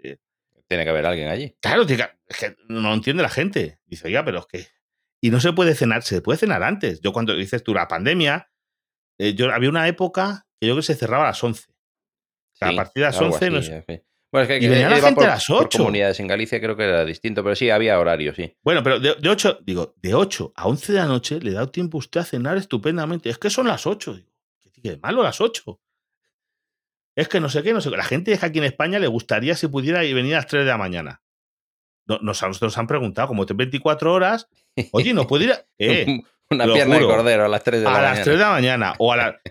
[0.71, 1.53] Tiene que haber alguien allí.
[1.59, 3.79] Claro, es que no lo entiende la gente.
[3.85, 4.67] Dice, oiga, pero es que.
[5.21, 6.99] Y no se puede cenar, se puede cenar antes.
[7.01, 8.49] Yo, cuando dices tú la pandemia,
[9.19, 11.65] eh, yo había una época que yo creo que se cerraba a las 11.
[12.53, 13.85] sea, a partir de las algo 11 no sé.
[14.31, 15.77] Bueno, es que Y venía la gente por, a las por 8.
[15.77, 18.55] comunidades en Galicia creo que era distinto, pero sí, había horario, sí.
[18.63, 21.67] Bueno, pero de, de 8, digo, de 8 a 11 de la noche le da
[21.71, 23.29] tiempo a usted a cenar estupendamente.
[23.29, 24.15] Es que son las 8.
[24.15, 24.29] Digo,
[24.61, 25.79] ¿qué tiene de malo las 8?
[27.15, 27.97] Es que no sé qué, no sé qué.
[27.97, 30.63] La gente es que aquí en España le gustaría si pudiera venir a las 3
[30.63, 31.21] de la mañana.
[32.07, 34.47] No- Nos, nos, nos han preguntado, como te 24 horas,
[34.91, 35.51] oye, ¿no puede ir?
[35.51, 37.07] a- Eh, Una pierna juro.
[37.07, 38.13] de cordero a las 3 de la a mañana.
[38.15, 38.93] las 3 de la mañana.
[38.99, 39.41] O a la...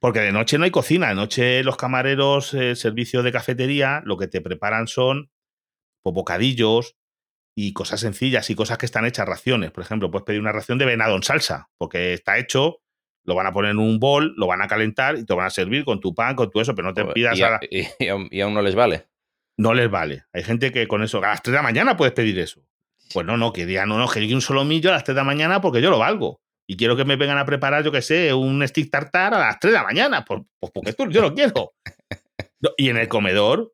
[0.00, 1.08] Porque de noche no hay cocina.
[1.08, 5.30] De noche los camareros, eh, servicio de cafetería, lo que te preparan son
[6.02, 6.96] pues, bocadillos
[7.56, 9.70] y cosas sencillas y cosas que están hechas raciones.
[9.70, 12.80] Por ejemplo, puedes pedir una ración de venado en salsa, porque está hecho,
[13.24, 15.46] lo van a poner en un bol, lo van a calentar y te lo van
[15.46, 17.50] a servir con tu pan, con tu eso, pero no te pidas y, a a-
[17.52, 17.60] la-
[18.30, 19.06] y aún no les vale.
[19.56, 20.24] No les vale.
[20.32, 22.60] Hay gente que con eso, a las 3 de la mañana puedes pedir eso.
[23.14, 25.14] Pues no, no, que digan, no, no, que yo quiero un solomillo a las 3
[25.14, 26.40] de la mañana porque yo lo valgo.
[26.68, 29.60] Y quiero que me vengan a preparar, yo que sé, un stick tartar a las
[29.60, 30.24] 3 de la mañana.
[30.24, 31.74] Pues, pues porque tú, yo lo quiero.
[32.76, 33.72] Y en el comedor,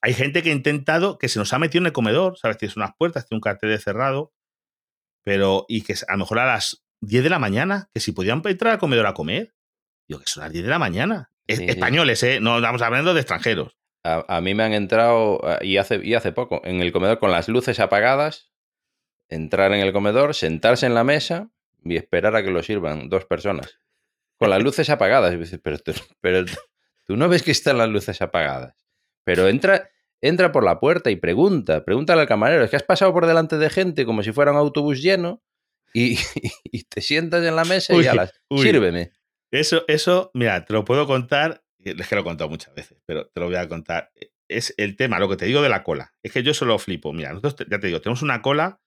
[0.00, 2.56] hay gente que ha intentado, que se nos ha metido en el comedor, ¿sabes?
[2.56, 4.32] Tienes unas puertas, tiene un cartel de cerrado,
[5.24, 8.40] pero, y que a lo mejor a las 10 de la mañana, que si podían
[8.44, 9.54] entrar al comedor a comer,
[10.08, 11.32] digo que son las 10 de la mañana.
[11.48, 11.64] Sí.
[11.66, 12.40] españoles, ¿eh?
[12.40, 13.77] No estamos hablando de extranjeros.
[14.16, 17.30] A, a mí me han entrado, y hace, y hace poco, en el comedor con
[17.30, 18.50] las luces apagadas,
[19.28, 21.50] entrar en el comedor, sentarse en la mesa
[21.84, 23.78] y esperar a que lo sirvan dos personas.
[24.38, 25.34] Con las luces apagadas.
[25.34, 26.44] Y dices, pero, tú, pero
[27.06, 28.74] tú- no ves que están las luces apagadas.
[29.24, 29.90] Pero entra,
[30.20, 33.58] entra por la puerta y pregunta, pregúntale al camarero, es que has pasado por delante
[33.58, 35.42] de gente como si fuera un autobús lleno
[35.92, 36.18] y,
[36.64, 38.62] y te sientas en la mesa Uy, y alas, uy.
[38.62, 39.12] sírveme.
[39.50, 43.26] Eso, eso, mira, te lo puedo contar, es que lo he contado muchas veces, pero
[43.28, 44.10] te lo voy a contar.
[44.48, 46.14] Es el tema, lo que te digo de la cola.
[46.22, 47.12] Es que yo solo flipo.
[47.12, 48.80] Mira, nosotros, ya te digo, tenemos una cola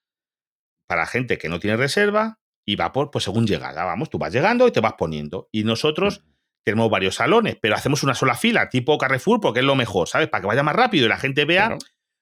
[0.87, 4.33] para gente que no tiene reserva y va por, pues según llegada, vamos, tú vas
[4.33, 5.47] llegando y te vas poniendo.
[5.51, 6.23] Y nosotros
[6.65, 10.27] tenemos varios salones, pero hacemos una sola fila, tipo Carrefour, porque es lo mejor, ¿sabes?
[10.29, 11.79] Para que vaya más rápido y la gente vea, Claro.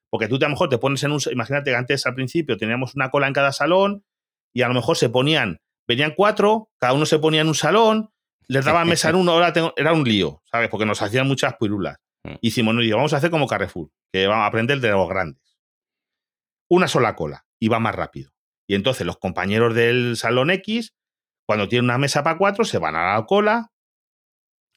[0.10, 1.20] porque tú te, a lo mejor te pones en un.
[1.32, 4.06] Imagínate que antes al principio teníamos una cola en cada salón
[4.54, 8.12] y a lo mejor se ponían, venían cuatro, cada uno se ponía en un salón,
[8.50, 10.70] les daban mesa en uno, ahora tengo- era un lío, ¿sabes?
[10.70, 11.98] Porque nos hacían muchas pirulas.
[12.26, 12.36] Mm.
[12.42, 15.58] Hicimos, no, digo, vamos a hacer como Carrefour, que vamos a aprender de los grandes.
[16.70, 18.32] Una sola cola y va más rápido.
[18.68, 20.96] Y entonces los compañeros del salón X,
[21.48, 23.72] cuando tienen una mesa para cuatro, se van a la cola.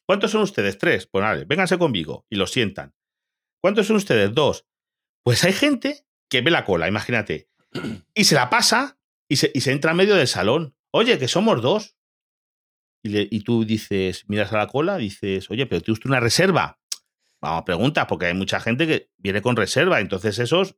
[0.07, 0.79] ¿Cuántos son ustedes?
[0.79, 1.07] Tres.
[1.11, 2.95] Pues vale, vénganse conmigo y los sientan.
[3.63, 4.33] ¿Cuántos son ustedes?
[4.35, 4.67] Dos.
[5.25, 7.49] Pues hay gente que ve la cola, imagínate,
[8.15, 8.99] y se la pasa
[9.31, 10.75] y se, y se entra en medio del salón.
[10.93, 11.97] Oye, que somos dos.
[13.03, 16.21] Y, le- y tú dices, miras a la cola, dices, oye, pero ¿tiene usted una
[16.21, 16.79] reserva?
[17.41, 20.77] Vamos, pregunta, porque hay mucha gente que viene con reserva, entonces esos,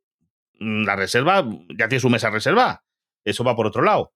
[0.59, 1.47] mm, la reserva,
[1.79, 2.85] ya tiene su mesa reserva.
[3.25, 4.15] Eso va por otro lado.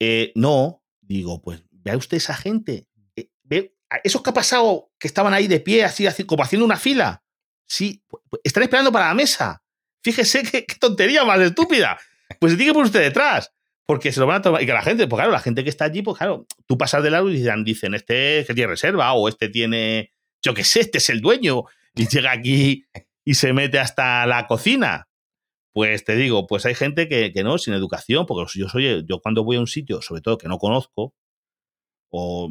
[0.00, 2.88] Eh, no, digo, pues vea usted esa gente.
[3.16, 3.74] Eh, ve,
[4.04, 7.22] esos que ha pasado, que estaban ahí de pie, así, como haciendo una fila.
[7.66, 8.02] Sí,
[8.44, 9.62] están esperando para la mesa.
[10.02, 11.98] Fíjese qué, qué tontería más estúpida.
[12.40, 13.52] Pues se tiene poner usted detrás.
[13.86, 14.62] Porque se lo van a tomar.
[14.62, 17.02] Y que la gente, pues claro, la gente que está allí, pues claro, tú pasas
[17.02, 20.80] de largo y dicen, dicen este que tiene reserva, o este tiene, yo qué sé,
[20.80, 21.64] este es el dueño.
[21.94, 22.84] Y llega aquí
[23.24, 25.08] y se mete hasta la cocina.
[25.72, 29.20] Pues te digo, pues hay gente que, que no, sin educación, porque yo soy, yo
[29.20, 31.14] cuando voy a un sitio, sobre todo que no conozco,
[32.10, 32.50] o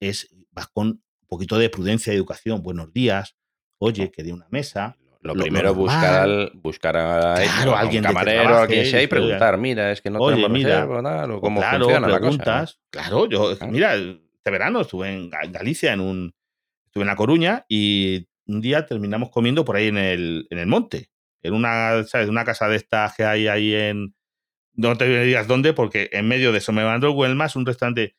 [0.00, 2.62] es, vas con un poquito de prudencia y educación.
[2.62, 3.36] Buenos días,
[3.78, 4.96] oye, que de una mesa.
[5.34, 9.02] Lo, primero, buscar, al, buscar a, Claro, a un alguien que camarero, a quien sea,
[9.02, 12.08] y preguntar, mira, es que no oye, tenemos mira, reserva, tal, o cómo claro, funciona
[12.08, 12.20] la cosa.
[12.38, 12.80] preguntas.
[12.90, 16.34] Claro, yo, mira, este verano estuve en Ga- Galicia, en un,
[16.86, 20.66] estuve en La Coruña, y un día terminamos comiendo por ahí en el, en el
[20.66, 21.10] monte.
[21.42, 22.28] En una, ¿sabes?
[22.28, 24.14] Una casa de estas que hay ahí en.
[24.74, 28.14] No te digas dónde, porque en medio de eso me mandó el Huelmas, un restaurante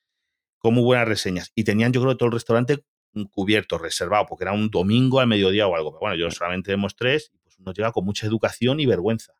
[0.57, 1.51] con muy buenas reseñas.
[1.55, 2.79] Y tenían, yo creo, todo el restaurante
[3.25, 5.91] cubierto, reservado, porque era un domingo al mediodía o algo.
[5.91, 9.33] Pero bueno, yo solamente éramos tres, y pues uno llega con mucha educación y vergüenza.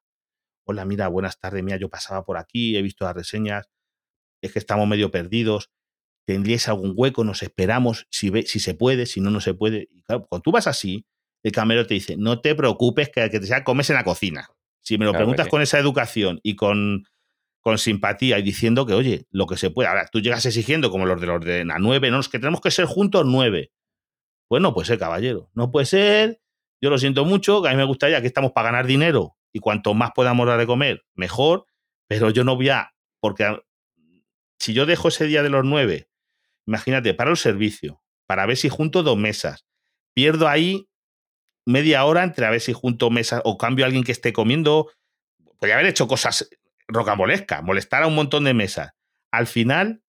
[0.64, 3.70] Hola, mira, buenas tardes, mira, yo pasaba por aquí, he visto las reseñas,
[4.42, 5.72] es que estamos medio perdidos.
[6.26, 7.24] ¿Tendríais algún hueco?
[7.24, 9.88] Nos esperamos, si, ve, si se puede, si no, no se puede.
[9.92, 11.06] Y claro, cuando tú vas así,
[11.42, 14.50] el camarero te dice, no te preocupes, que, que te sea comes en la cocina.
[14.82, 15.50] Si me lo Claro preguntas sí.
[15.50, 17.06] con esa educación y con,
[17.68, 19.90] con simpatía y diciendo que, oye, lo que se puede.
[19.90, 22.62] Ahora, tú llegas exigiendo como los de los de la 9, no, es que tenemos
[22.62, 23.74] que ser juntos nueve.
[24.48, 25.52] Pues no puede ser, caballero.
[25.54, 26.40] No puede ser.
[26.80, 29.60] Yo lo siento mucho, que a mí me gustaría que estamos para ganar dinero y
[29.60, 31.66] cuanto más podamos dar de comer, mejor.
[32.08, 32.94] Pero yo no voy a.
[33.20, 33.60] Porque
[34.60, 36.08] si yo dejo ese día de los nueve,
[36.66, 39.66] imagínate, paro el servicio para ver si junto dos mesas.
[40.14, 40.88] Pierdo ahí
[41.66, 44.90] media hora entre a ver si junto mesas o cambio a alguien que esté comiendo.
[45.60, 46.48] Podría haber hecho cosas
[46.88, 48.94] rocambolescas, molestar a un montón de mesas.
[49.32, 50.02] Al final,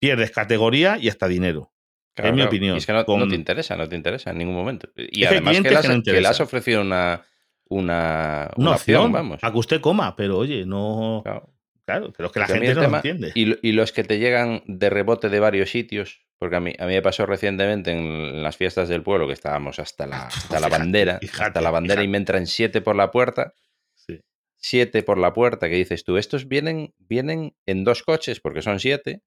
[0.00, 1.72] pierdes categoría y hasta dinero.
[2.14, 2.48] Claro, es mi claro.
[2.50, 2.74] opinión.
[2.76, 4.88] Y es que no, te interesa, no te interesa en ningún momento.
[4.96, 7.22] Y Es además que, le has, que no has ofrecido una,
[7.68, 9.38] una, Una, opción, vamos.
[9.42, 11.20] a que usted coma, pero oye, no.
[11.24, 11.52] Claro.
[11.84, 13.30] Claro, pero es que la Porque gente no lo entiende.
[13.36, 16.72] Y, lo- y los que te llegan de rebote de varios sitios, porque a mí,
[16.80, 20.58] a mí me pasó recientemente en las fiestas del pueblo que estábamos hasta la, hasta
[20.58, 23.52] la bandera, fíjate, hasta la bandera y me entran siete por la puerta.
[24.68, 28.80] Siete por la puerta, que dices tú, estos vienen, vienen en dos coches, porque son
[28.80, 29.22] siete,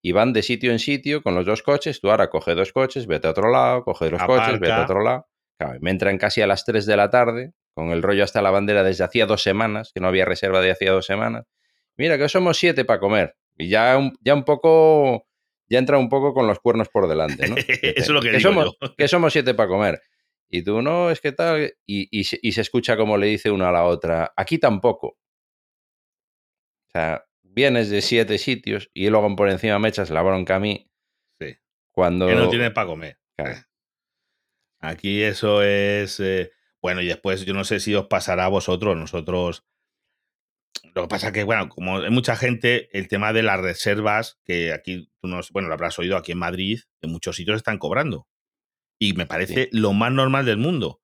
[0.00, 3.08] y van de sitio en sitio con los dos coches, tú ahora coge dos coches,
[3.08, 5.26] vete a otro lado, coge los coches, vete a otro lado.
[5.58, 8.50] Claro, me entran casi a las 3 de la tarde, con el rollo hasta la
[8.50, 11.44] bandera desde hacía dos semanas, que no había reserva de hacía dos semanas.
[11.96, 13.34] Mira, que somos siete para comer.
[13.56, 15.26] Y ya un, ya un poco,
[15.68, 17.56] ya entra un poco con los cuernos por delante, ¿no?
[17.82, 18.94] Eso es lo que, digo somos, yo.
[18.96, 20.00] que somos siete para comer.
[20.56, 21.74] Y tú, no, es que tal.
[21.84, 25.08] Y, y se- y se escucha como le dice una a la otra, aquí tampoco.
[25.08, 30.60] O sea, vienes de siete sitios y luego por encima me echas la bronca a
[30.60, 30.88] mí
[31.40, 31.56] Sí.
[31.92, 32.28] cuando...
[32.28, 33.18] Que no tiene para comer.
[33.36, 33.58] Claro.
[34.80, 36.20] Aquí eso es.
[36.20, 39.64] eh, bueno, y después yo no sé si os pasará a vosotros, nosotros.
[40.94, 44.72] Lo que pasa que, bueno, como hay mucha gente, el tema de las reservas, que
[44.72, 48.28] aquí tú no, bueno, lo habrás oído aquí en Madrid, en muchos sitios están cobrando.
[48.98, 51.02] Y me parece lo más normal del mundo.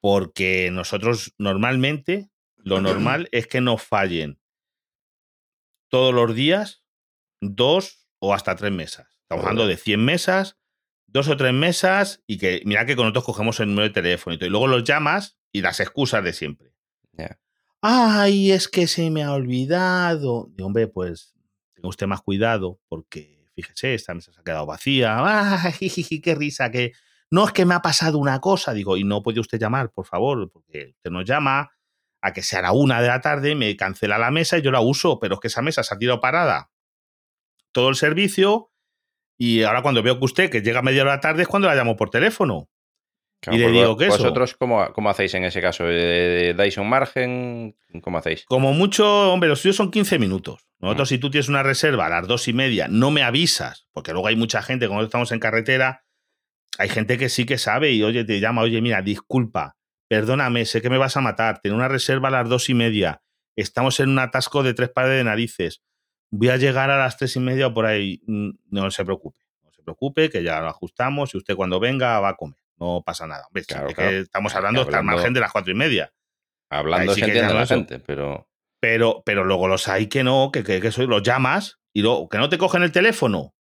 [0.00, 4.40] Porque nosotros normalmente, lo normal es que nos fallen
[5.88, 6.84] todos los días
[7.40, 9.06] dos o hasta tres mesas.
[9.22, 10.58] Estamos hablando de 100 mesas,
[11.06, 14.34] dos o tres mesas y que mira que con otros cogemos el número de teléfono
[14.34, 16.74] y, todo, y luego los llamas y las excusas de siempre.
[17.12, 17.38] Ya.
[17.80, 20.50] Ay, es que se me ha olvidado.
[20.56, 21.34] Y hombre, pues
[21.74, 25.16] tenga usted más cuidado porque fíjese, esta mesa se ha quedado vacía.
[25.18, 26.92] Ay, qué risa, que
[27.30, 28.72] no es que me ha pasado una cosa.
[28.72, 31.72] Digo, y no puede usted llamar, por favor, porque usted nos llama
[32.20, 34.80] a que sea la una de la tarde, me cancela la mesa y yo la
[34.80, 36.70] uso, pero es que esa mesa se ha tirado parada
[37.72, 38.70] todo el servicio
[39.36, 41.48] y ahora cuando veo que usted que llega a media hora de la tarde es
[41.48, 42.70] cuando la llamo por teléfono.
[43.44, 44.16] Claro, Y le digo que eso.
[44.18, 45.84] ¿Vosotros cómo, cómo hacéis en ese caso?
[45.84, 47.76] ¿Dais un margen?
[48.02, 48.44] ¿Cómo hacéis?
[48.46, 50.66] Como mucho, hombre, los suyos son 15 minutos.
[50.80, 51.14] Nosotros, Mm.
[51.14, 54.28] si tú tienes una reserva a las dos y media, no me avisas, porque luego
[54.28, 56.04] hay mucha gente, cuando estamos en carretera,
[56.78, 59.76] hay gente que sí que sabe y oye, te llama, oye, mira, disculpa,
[60.08, 63.22] perdóname, sé que me vas a matar, tengo una reserva a las dos y media,
[63.56, 65.82] estamos en un atasco de tres pares de narices,
[66.30, 68.20] voy a llegar a las tres y media o por ahí.
[68.26, 72.18] Mm, No se preocupe, no se preocupe, que ya lo ajustamos y usted cuando venga
[72.20, 73.46] va a comer, no pasa nada.
[73.46, 74.10] Hombre, Claro, es claro.
[74.10, 76.12] que estamos hablando que hasta el hablando- margen de las cuatro y media.
[76.70, 78.48] Hablando sí se entiende la gente, pero...
[78.80, 82.28] Pero, pero luego los hay que no, que, que, que eso los llamas y luego
[82.28, 83.54] que no te cogen el teléfono,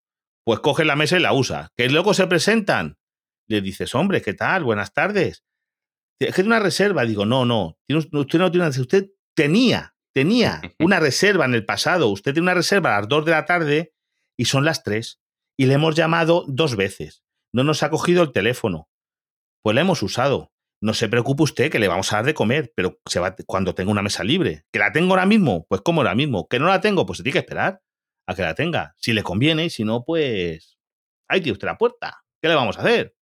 [0.45, 1.69] pues cogen la mesa y la usas.
[1.77, 2.97] Que luego se presentan,
[3.47, 4.65] le dices, hombre, ¿qué tal?
[4.65, 5.45] Buenas tardes.
[6.19, 7.05] Es que tiene una reserva.
[7.05, 12.09] Digo, no, no, usted no tiene una Usted tenía, tenía una reserva en el pasado.
[12.09, 13.93] Usted tiene una reserva a las 2 de la tarde
[14.37, 15.21] y son las 3.
[15.57, 17.23] Y le hemos llamado dos veces.
[17.53, 18.89] No nos ha cogido el teléfono.
[19.63, 20.51] Pues la hemos usado.
[20.81, 23.73] No se preocupe usted que le vamos a dar de comer, pero se va cuando
[23.73, 24.65] tenga una mesa libre.
[24.71, 25.65] ¿Que la tengo ahora mismo?
[25.69, 26.47] Pues como ahora mismo.
[26.49, 27.05] ¿Que no la tengo?
[27.05, 27.81] Pues se tiene que esperar
[28.27, 28.93] a que la tenga.
[28.97, 30.77] Si le conviene y si no, pues
[31.29, 32.23] ahí tiene usted la puerta.
[32.41, 33.15] ¿Qué le vamos a hacer?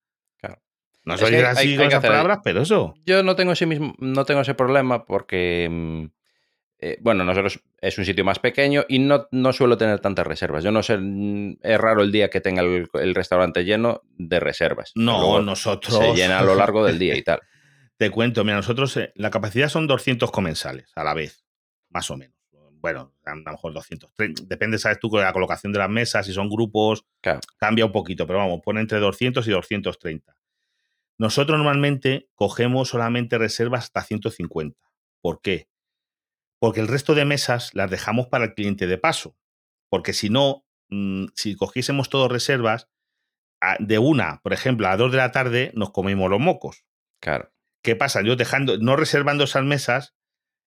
[1.04, 2.94] No Es soy que hay- así hay con que esas palabras, pero eso.
[3.08, 6.06] Yo no tengo ese mismo, no tengo ese problema porque, mm,
[6.84, 10.64] eh, bueno, nosotros es un sitio más pequeño y no, no suelo tener tantas reservas.
[10.64, 14.40] Yo no sé, mm, es raro el día que tenga el, el restaurante lleno de
[14.40, 14.92] reservas.
[14.96, 15.96] No, Luego nosotros.
[15.96, 17.40] Se llena a lo largo del día y tal.
[17.98, 21.46] Te cuento, mira, nosotros eh, la capacidad son 200 comensales a la vez,
[21.90, 22.36] más o menos.
[22.82, 24.46] Bueno, a lo mejor 230.
[24.48, 27.42] Depende, sabes tú, con la colocación de las mesas, si son grupos, Claro.
[27.58, 30.36] cambia un poquito, pero vamos, pone entre 200 y 230.
[31.20, 34.80] Nosotros normalmente cogemos solamente reservas hasta 150.
[35.22, 35.68] ¿Por qué?
[36.62, 39.36] Porque el resto de mesas las dejamos para el cliente de paso.
[39.90, 42.88] Porque si no, mm, si cogiésemos todas reservas,
[43.62, 46.84] a- de una, por ejemplo, a dos de la tarde nos comemos los mocos.
[47.20, 47.52] Claro.
[47.84, 48.22] ¿Qué pasa?
[48.22, 50.16] Yo dejando, no reservando esas mesas,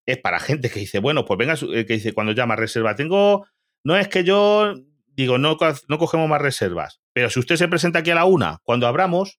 [0.07, 3.47] es para gente que dice, bueno, pues venga, eh, que dice cuando llama reserva, tengo,
[3.84, 4.74] no es que yo,
[5.07, 5.57] digo, no,
[5.88, 9.38] no cogemos más reservas, pero si usted se presenta aquí a la una, cuando abramos,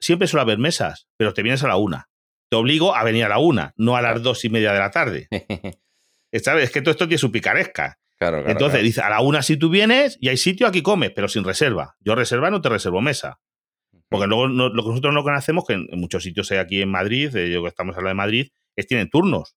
[0.00, 2.09] siempre suele haber mesas, pero te vienes a la una.
[2.50, 4.90] Te obligo a venir a la una, no a las dos y media de la
[4.90, 5.28] tarde.
[6.42, 6.64] ¿Sabes?
[6.64, 7.98] Es que todo esto tiene su picaresca.
[8.18, 8.84] Claro, claro, Entonces claro.
[8.84, 11.96] dice, a la una si tú vienes y hay sitio, aquí comes, pero sin reserva.
[12.00, 13.40] Yo reserva no te reservo mesa.
[14.08, 16.90] Porque luego no- lo que nosotros no conocemos, que en, muchos sitios hay aquí en
[16.90, 19.54] Madrid, eh, yo que estamos hablando de Madrid, es tienen turnos.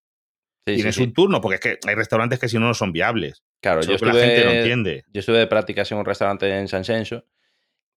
[0.65, 1.03] Sí, Tienes sí.
[1.03, 3.43] un turno, porque es que hay restaurantes que si no no son viables.
[3.61, 5.03] Claro, Eso yo estuve, la gente no entiende.
[5.11, 7.25] yo estuve de prácticas en un restaurante en San Senso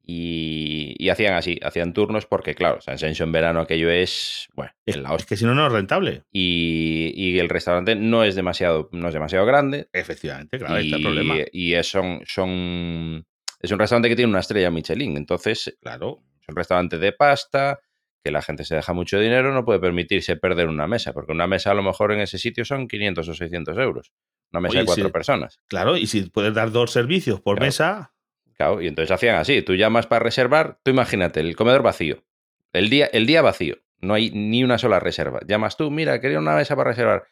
[0.08, 4.70] y, y hacían así, hacían turnos porque, claro, San Senso en verano aquello es, bueno,
[4.86, 6.22] Es, la es que si no, no es rentable.
[6.32, 10.86] Y, y el restaurante no es demasiado, no es demasiado grande Efectivamente, claro, ahí y,
[10.86, 11.34] está el problema.
[11.52, 13.26] y es, son, son,
[13.60, 16.22] es un restaurante que tiene una estrella Michelin, entonces Claro.
[16.40, 17.80] es un restaurante de pasta,
[18.22, 21.46] que la gente se deja mucho dinero, no puede permitirse perder una mesa, porque una
[21.48, 24.12] mesa a lo mejor en ese sitio son 500 o 600 euros.
[24.52, 25.58] Una mesa Oye, de cuatro personas.
[25.68, 27.66] Claro, y si puedes dar dos servicios por Claro.
[27.66, 28.14] mesa,
[28.56, 32.24] Claro, y entonces hacían así, tú llamas para reservar, tú imagínate, el comedor vacío,
[32.72, 35.40] el día, el día vacío, no hay ni una sola reserva.
[35.46, 37.24] Llamas tú, mira, quería una mesa para reservar.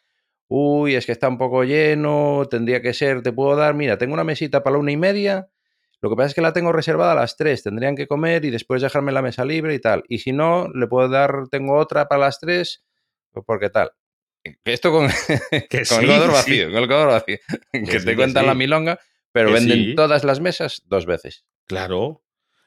[0.47, 4.13] Uy, es que está un poco lleno, tendría que ser, te puedo dar, mira, tengo
[4.13, 5.49] una mesita para la una y media,
[6.01, 8.51] lo que pasa es que la tengo reservada a las tres, tendrían que comer y
[8.51, 10.03] después dejarme la mesa libre y tal.
[10.07, 12.83] Y si no, le puedo dar, tengo otra para las tres,
[13.31, 13.91] pues porque tal.
[14.63, 15.09] Esto con,
[15.49, 16.33] que con sí, el comedor sí.
[16.33, 17.37] vacío, con el comedor vacío.
[17.71, 18.99] Que, te cuentan la milonga,
[19.35, 19.95] pero Que venden sí.
[19.95, 21.43] todas las mesas dos veces.
[21.67, 22.23] Claro.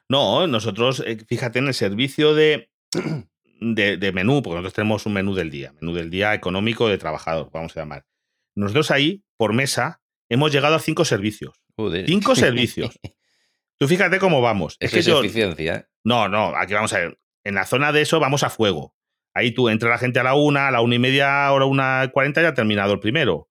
[0.07, 2.71] No, nosotros, eh, fíjate, en el servicio de,
[3.63, 6.99] de, de menú, porque nosotros tenemos un menú del día, menú del día económico de
[6.99, 8.05] trabajador, vamos a llamar.
[8.55, 11.55] Nosotros ahí, por mesa, hemos llegado a cinco servicios.
[11.75, 12.05] Joder.
[12.07, 13.01] Cinco servicios.
[13.79, 14.77] Tú fíjate cómo vamos.
[14.79, 15.75] Es que es yo, eficiencia.
[15.75, 15.87] ¿eh?
[16.05, 17.19] no, no, aquí vamos a ver.
[17.45, 18.95] En la zona de eso vamos a fuego.
[19.33, 22.11] Ahí tú entra la gente a la una, a la una y media, hora una
[22.13, 23.49] cuarenta ya ha terminado el primero.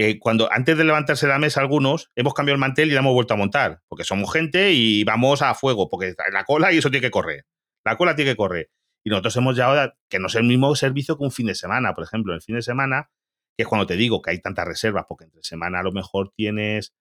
[0.00, 3.14] Eh, cuando antes de levantarse la mesa algunos, hemos cambiado el mantel y la hemos
[3.14, 3.82] vuelto a montar.
[3.88, 7.46] Porque somos gente y vamos a fuego, porque la cola y eso tiene que correr.
[7.84, 8.70] La cola tiene que correr.
[9.02, 11.56] Y nosotros hemos llegado a que no es el mismo servicio que un fin de
[11.56, 11.94] semana.
[11.94, 13.10] Por ejemplo, el fin de semana,
[13.56, 16.30] que es cuando te digo que hay tantas reservas, porque entre semana a lo mejor
[16.32, 16.94] tienes,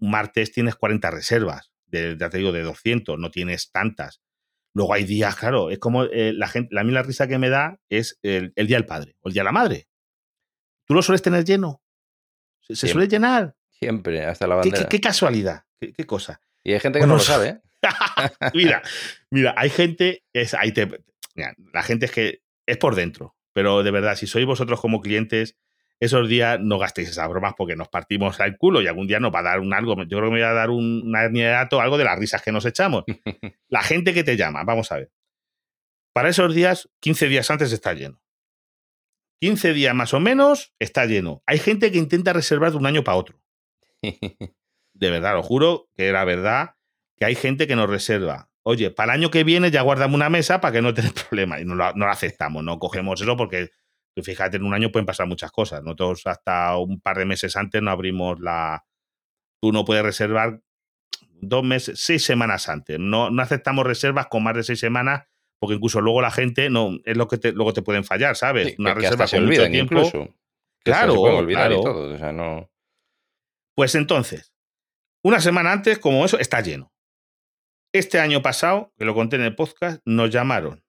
[0.00, 4.22] un martes tienes 40 reservas, de, ya te digo, de 200, no tienes tantas.
[4.72, 7.78] Luego hay días, claro, es como eh, la gente, la, mí risa que me da
[7.90, 9.88] es el, el Día del Padre o el Día de la Madre.
[10.86, 11.81] ¿Tú lo sueles tener lleno?
[12.62, 13.54] ¿Se, suele llenar?
[13.70, 14.88] Siempre, hasta la ¿Qué, bandera.
[14.88, 15.64] qué- qué casualidad?
[15.80, 16.40] ¿Qué, qué cosa?
[16.64, 17.60] Y hay gente que Bueno, no lo sabe, ¿eh?
[18.54, 18.82] mira,
[19.30, 20.86] mira, hay gente, es, ahí te,
[21.34, 25.00] mira, la gente es que es por dentro, pero de verdad, si sois vosotros como
[25.00, 25.56] clientes,
[25.98, 29.34] esos días no gastéis esas bromas porque nos partimos al culo y algún día nos
[29.34, 31.46] va a dar un algo, yo creo que me va a dar un, una hernia
[31.46, 33.04] de dato, algo de las risas que nos echamos.
[33.68, 35.10] La gente que te llama, vamos a ver.
[36.12, 38.21] Para esos días, 15 días antes está lleno.
[39.42, 41.42] 15 días más o menos está lleno.
[41.46, 43.42] Hay gente que intenta reservar de un año para otro.
[44.94, 46.76] De verdad, lo juro que era verdad
[47.16, 48.50] que hay gente que nos reserva.
[48.62, 51.58] Oye, para el año que viene ya guardamos una mesa para que no tengas problema.
[51.58, 53.70] Y no lo, no lo aceptamos, no cogemos eso porque,
[54.14, 55.82] tú fíjate, en un año pueden pasar muchas cosas.
[55.82, 58.84] Nosotros hasta un par de meses antes no abrimos la...
[59.60, 60.60] Tú no puedes reservar
[61.40, 62.96] dos meses, seis semanas antes.
[63.00, 65.24] No, no aceptamos reservas con más de seis semanas
[65.62, 68.70] porque incluso luego la gente no es lo que te, luego te pueden fallar, ¿sabes?
[68.70, 69.94] Sí, una que- que reserva se con mucho tiempo.
[69.94, 70.24] incluso.
[70.84, 71.82] Que Claro, se olvidar y claro.
[71.84, 72.14] todo.
[72.14, 72.68] O sea, no...
[73.76, 74.52] Pues entonces,
[75.24, 76.92] una semana antes, como eso, está lleno.
[77.94, 80.84] Este año pasado, que lo conté en el podcast, nos llamaron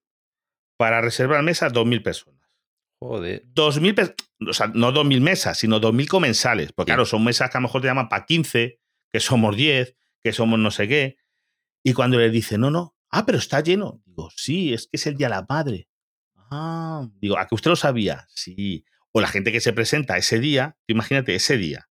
[0.80, 2.49] para reservar mesas 2.000 personas.
[2.99, 3.43] Joder.
[3.53, 4.15] 2.000, pe-
[4.49, 6.74] o sea, no 2.000 mesas, sino 2.000 comensales.
[6.74, 6.95] Porque Sí.
[6.95, 8.80] claro, son mesas que a lo mejor te llaman para 15,
[9.11, 11.17] que somos 10, que somos no sé qué.
[11.86, 14.01] Y cuando les dice, no, no, ah, pero está lleno.
[14.05, 15.88] Digo, sí, es que es el Día de la Madre.
[16.51, 18.28] Ah, digo, ¿a que usted lo sabía?
[18.36, 18.86] Sí.
[19.11, 21.89] O la gente que se presenta ese día, imagínate, ese día.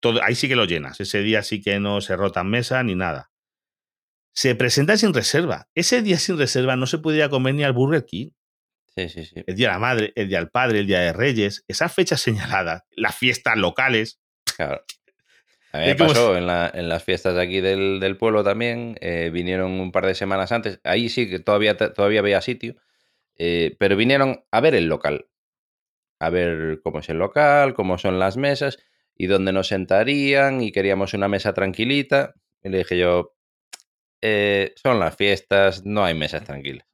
[0.00, 1.00] Todo, ahí sí que lo llenas.
[1.00, 3.30] Ese día sí que no se rotan mesas ni nada.
[4.34, 5.68] se presenta sin reserva.
[5.74, 8.30] Ese día sin reserva no se podía comer ni al Burger King.
[8.96, 9.42] Sí, sí, sí.
[9.46, 12.20] El día de la madre, el día del padre, el día de Reyes, esas fechas
[12.22, 14.20] señaladas, las fiestas locales.
[14.56, 14.82] Claro.
[15.72, 18.96] A mí me pasó en, la- en las fiestas de aquí del, del pueblo también.
[19.00, 20.80] eh, vinieron un par de semanas antes.
[20.84, 22.74] Ahí sí que todavía, todavía había sitio.
[23.38, 25.26] eh, pero vinieron a ver el local.
[26.18, 28.78] A ver cómo es el local, cómo son las mesas
[29.16, 30.60] y dónde nos sentarían.
[30.60, 32.34] Y queríamos una mesa tranquilita.
[32.62, 33.34] Y le dije yo,
[34.22, 36.86] eh, son las fiestas, no hay mesas tranquilas.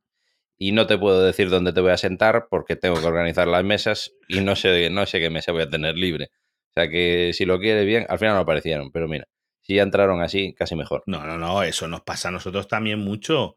[0.58, 3.64] Y no te puedo decir dónde te voy a sentar porque tengo que organizar las
[3.64, 6.30] mesas y no sé, no sé qué mesa voy a tener libre.
[6.76, 9.26] O sea que si lo quieres bien, al final no aparecieron, pero mira,
[9.62, 11.02] si ya entraron así, casi mejor.
[11.06, 13.56] No, no, no, eso nos pasa a nosotros también mucho.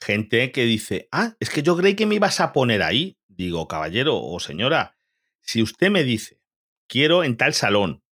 [0.00, 3.18] Gente que dice, ah, es que yo creí que me ibas a poner ahí.
[3.28, 4.96] Digo, caballero o señora,
[5.42, 6.40] si usted me dice,
[6.88, 8.02] quiero en tal salón,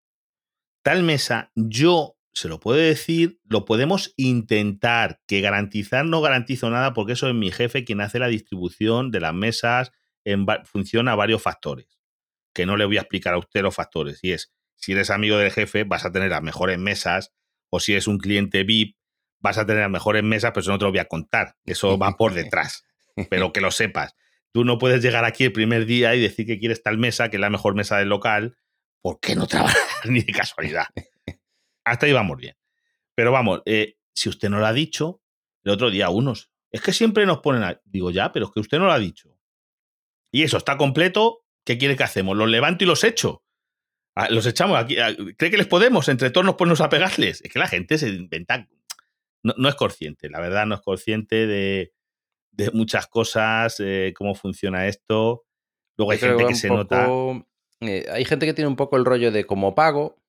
[0.83, 6.93] tal mesa, yo se lo puedo decir, lo podemos intentar, que garantizar no garantizo nada
[6.93, 9.93] porque eso es mi jefe quien hace la distribución de las mesas
[10.25, 12.02] en función a varios factores,
[12.53, 15.37] que no le voy a explicar a usted los factores, y es, si eres amigo
[15.37, 17.33] del jefe vas a tener las mejores mesas,
[17.71, 18.97] o si eres un cliente VIP
[19.41, 21.99] vas a tener las mejores mesas, pero eso no te lo voy a contar, eso
[21.99, 22.85] va por detrás,
[23.31, 24.15] pero que lo sepas.
[24.53, 27.37] Tú no puedes llegar aquí el primer día y decir que quieres tal mesa, que
[27.37, 28.57] es la mejor mesa del local,
[29.01, 29.67] porque no dar
[30.05, 30.87] ni de casualidad.
[31.85, 32.57] Hasta ahí vamos bien.
[33.15, 35.23] Pero vamos, eh, si usted no lo ha dicho,
[35.65, 37.81] el otro día unos, es que siempre nos ponen a...
[37.85, 39.37] Digo, ya, pero es que usted no lo ha dicho.
[40.31, 42.37] Y eso está completo, ¿qué quiere que hacemos?
[42.37, 43.43] ¿Los levanto y los echo?
[44.15, 44.99] Ah, Los echamos aquí.
[44.99, 46.09] ah, ¿Cree que les podemos?
[46.09, 47.41] Entre todos nos ponemos a pegarles.
[47.43, 48.69] Es que la gente se inventa...
[49.43, 51.93] No, no es consciente, la verdad no es consciente de,
[52.53, 55.45] de muchas cosas, eh, cómo funciona esto.
[55.97, 57.09] Luego hay gente que se nota...
[57.81, 60.22] eh, hay gente que tiene un poco el rollo de como pago,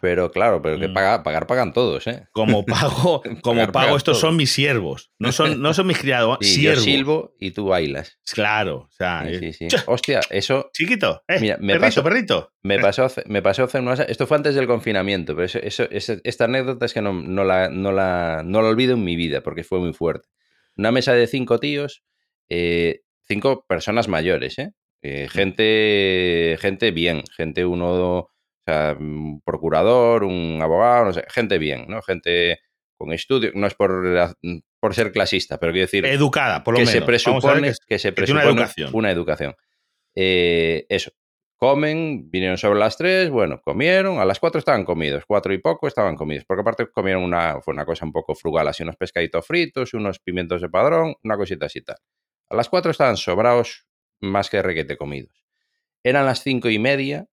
[0.00, 0.94] pero claro, pero que Mm.
[0.94, 2.26] paga- pagar pagan todos, ¿eh?
[2.32, 5.10] como pago, como Pagar, pago, estos son mis siervos.
[5.18, 6.84] No son, no son mis criados, yo siervos.
[6.84, 8.18] silbo y tú bailas.
[8.32, 9.76] Claro, o sea, Sí, eh, sí, sí.
[9.86, 12.52] Hostia, eso chiquito, eh, Mira, me perrito, pasó- perrito.
[12.62, 15.58] Me pasó, hace- me pasó hace Esto fue antes del confinamiento, pero eso,
[15.90, 19.16] eso- esta anécdota es que no, no la, no, la, no la olvido en mi
[19.16, 20.28] vida porque fue muy fuerte.
[20.76, 22.02] Una mesa de cinco tíos,
[22.48, 24.72] eh, cinco personas mayores, ¿eh?
[25.02, 28.30] Eh, gente, gente bien, gente uno,
[28.70, 32.00] sea, un procurador, un abogado, no sé, gente bien, ¿no?
[32.02, 32.60] Gente
[32.96, 34.04] con estudio, no es por,
[34.78, 36.92] por ser clasista, pero quiero decir Educada, por lo que menos.
[36.92, 38.90] se presupone que- que, se una presupone educación.
[38.92, 39.54] una educación.
[40.14, 41.10] Eh, eso.
[41.56, 45.86] Comen, vinieron sobre las 3, bueno, comieron, a las 4 estaban comidos, 4 y poco
[45.88, 49.46] estaban comidos, porque aparte comieron una, fue una cosa un poco frugal, así unos pescaditos
[49.46, 51.96] fritos, unos pimientos de padrón, una cosita así tal.
[52.48, 53.86] A las 4 estaban sobrados
[54.20, 55.44] más que requete comidos.
[56.02, 57.26] Eran las cinco y media,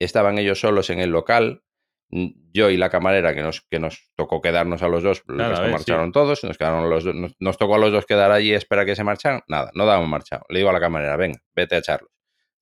[0.00, 1.62] estaban ellos solos en el local,
[2.10, 5.56] yo y la camarera, que nos, que nos tocó quedarnos a los dos, el resto
[5.56, 8.50] a ver, marcharon todos, nos, quedaron los nos, nos tocó a los dos quedar allí
[8.50, 10.44] y esperar a que se marcharan, nada, no dábamos marchado.
[10.48, 12.10] Le digo a la camarera, venga, vete a Charlos.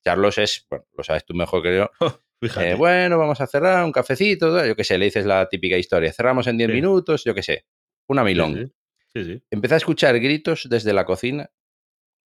[0.05, 1.91] Charlos es, bueno, lo sabes tú mejor que yo,
[2.43, 2.71] Fíjate.
[2.71, 6.13] eh, bueno, vamos a cerrar un cafecito, yo qué sé, le dices la típica historia,
[6.13, 6.75] cerramos en 10 Sí.
[6.75, 7.65] minutos, yo qué sé,
[8.07, 8.67] una milonga.
[9.15, 9.43] sí.
[9.51, 11.51] Empecé a escuchar gritos desde la cocina,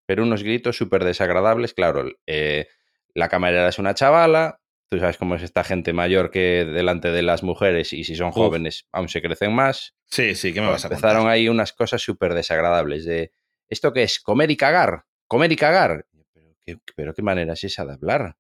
[0.06, 1.72] pero unos gritos súper desagradables.
[1.72, 2.66] Claro, eh,
[3.14, 4.60] la camarera es una chavala,
[4.92, 8.28] tú sabes cómo es esta gente mayor que delante de las mujeres y si son
[8.28, 8.34] Uf.
[8.34, 9.94] jóvenes aún se crecen más.
[10.04, 11.32] Sí, sí, ¿qué me vas a Empezaron contar?
[11.32, 13.32] ahí unas cosas súper desagradables de,
[13.70, 14.20] ¿esto qué es?
[14.20, 16.04] Comer y cagar, comer y cagar.
[16.34, 18.36] Pero qué, pero qué manera es esa de hablar.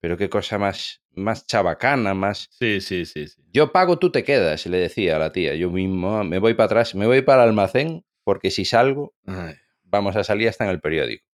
[0.00, 2.48] Pero qué cosa más, más chabacana, más...
[2.50, 3.42] Sí, sí, sí, sí.
[3.52, 5.54] Yo pago, tú te quedas, le decía a la tía.
[5.54, 9.56] Yo mismo me voy para atrás, me voy para el almacén porque si salgo Ay,
[9.82, 11.26] vamos a salir hasta en el periódico.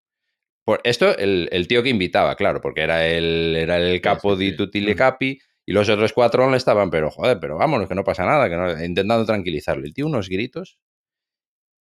[0.65, 4.43] Por esto, el, el tío que invitaba, claro, porque era el, era el capo sí,
[4.45, 4.57] di sí.
[4.57, 4.97] tutti le Mm.
[4.97, 8.49] capi y los otros cuatro le estaban, pero joder, pero vámonos, que no pasa nada,
[8.49, 9.85] que no, intentando tranquilizarlo.
[9.85, 10.77] El tío unos gritos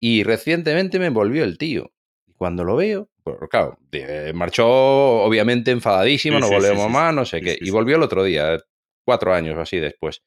[0.00, 1.92] y recientemente me envolvió el tío.
[2.26, 7.24] Y cuando lo veo, pues, claro, de- marchó obviamente enfadadísimo, Sí, no volvemos más, no
[7.24, 7.56] sé qué.
[7.60, 8.58] y volvió el otro día,
[9.04, 10.22] cuatro años o así después.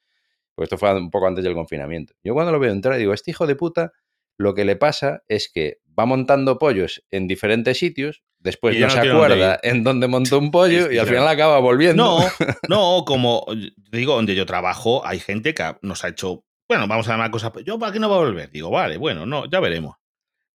[0.56, 2.14] Pues esto fue un poco antes del confinamiento.
[2.24, 3.92] Yo cuando lo veo entrar digo, este hijo de puta,
[4.38, 8.94] lo que le pasa es que va montando pollos en diferentes sitios, después no no
[8.94, 12.20] se acuerda en dónde montó un pollo y al final acaba volviendo.
[12.20, 12.26] No,
[12.70, 13.46] no, como
[13.92, 17.52] digo, donde yo trabajo, hay gente que nos ha hecho, bueno, vamos a llamar cosas,
[17.66, 18.52] yo para qué no va a volver.
[18.52, 19.96] Digo, vale, bueno, no, ya veremos.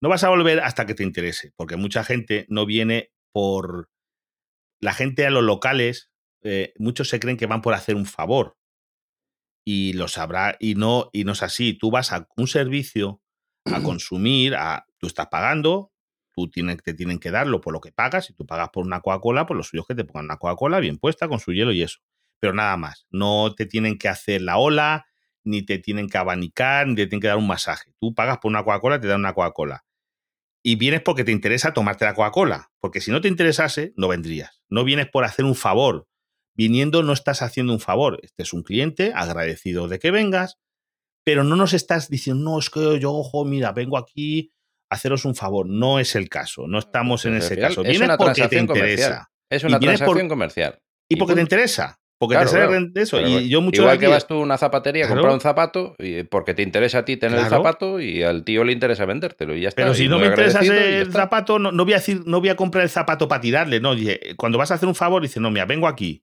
[0.01, 3.89] No vas a volver hasta que te interese, porque mucha gente no viene por...
[4.79, 6.09] La gente a los locales,
[6.41, 8.55] eh, muchos se creen que van por hacer un favor.
[9.65, 11.73] Y lo sabrá, y no, y no es así.
[11.73, 13.21] Tú vas a un servicio
[13.65, 15.91] a consumir, a, tú estás pagando,
[16.47, 18.25] te tienen que darlo por lo que pagas.
[18.25, 20.79] Si tú pagas por una Coca-Cola, pues lo suyo es que te pongan una Coca-Cola
[20.79, 21.99] bien puesta, con su hielo y eso.
[22.39, 23.05] Pero nada más.
[23.09, 25.05] No te tienen que hacer la ola,
[25.43, 27.93] ni te tienen que abanicar, ni te tienen que dar un masaje.
[27.99, 29.85] Tú pagas por una Coca-Cola, te dan una Coca-Cola.
[30.61, 32.71] Y vienes porque te interesa tomarte la Coca-Cola.
[32.79, 34.61] Porque si no te interesase, no vendrías.
[34.69, 36.07] No vienes por hacer un favor.
[36.53, 38.19] Viniendo no estás haciendo un favor.
[38.21, 40.57] Este es un cliente agradecido de que vengas,
[41.23, 44.51] pero no nos estás diciendo, no, es que yo, ojo, mira, vengo aquí
[44.89, 45.67] haceros un favor.
[45.67, 46.67] No es el caso.
[46.67, 47.83] No estamos en ese caso.
[47.83, 49.29] Vienes porque te interesa.
[49.49, 50.79] Es una transacción comercial.
[51.07, 51.99] Y porque te interesa.
[52.19, 53.21] Porque te sale eso.
[53.21, 56.23] y yo mucho igual que vas tú a una zapatería a comprar un zapato, y
[56.23, 59.55] porque te interesa a ti tener el zapato y al tío le interesa vendértelo.
[59.55, 59.83] Y ya está.
[59.83, 62.83] Pero si no me interesa el zapato, no, voy a decir, no voy a comprar
[62.83, 63.79] el zapato para tirarle.
[63.79, 63.93] No,
[64.35, 66.21] cuando vas a hacer un favor, dices, no, mira, vengo aquí.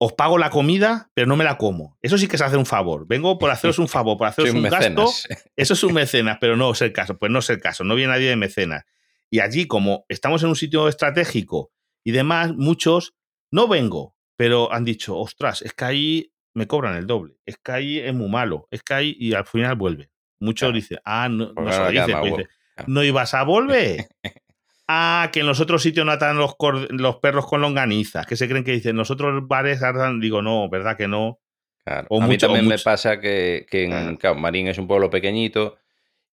[0.00, 1.98] Os pago la comida, pero no me la como.
[2.02, 3.06] Eso sí que es hacer un favor.
[3.08, 5.06] Vengo por haceros un favor, por haceros un, gasto.
[5.56, 7.18] Eso es un mecenas, pero no es el caso.
[7.18, 7.84] Pues no es el caso.
[7.84, 8.84] No viene nadie de mecenas.
[9.30, 11.72] Y allí, como estamos en un sitio estratégico
[12.04, 13.14] y demás, muchos
[13.50, 17.72] no vengo pero han dicho, ostras, es que ahí me cobran el doble, es que
[17.72, 20.10] ahí es muy malo, es que ahí, y al final vuelve.
[20.38, 22.48] Muchos dicen, ah, no, no se dice, dice,
[22.86, 24.06] no ibas a volver.
[24.88, 26.56] ah, que en los otros sitios no atan los,
[26.90, 30.96] los perros con longanizas, que se creen que dicen, nosotros bares atan, digo, no, ¿verdad
[30.96, 31.38] que no?
[31.84, 32.08] Claro.
[32.10, 35.78] a mí también me pasa que, en Marín es un pueblo pequeñito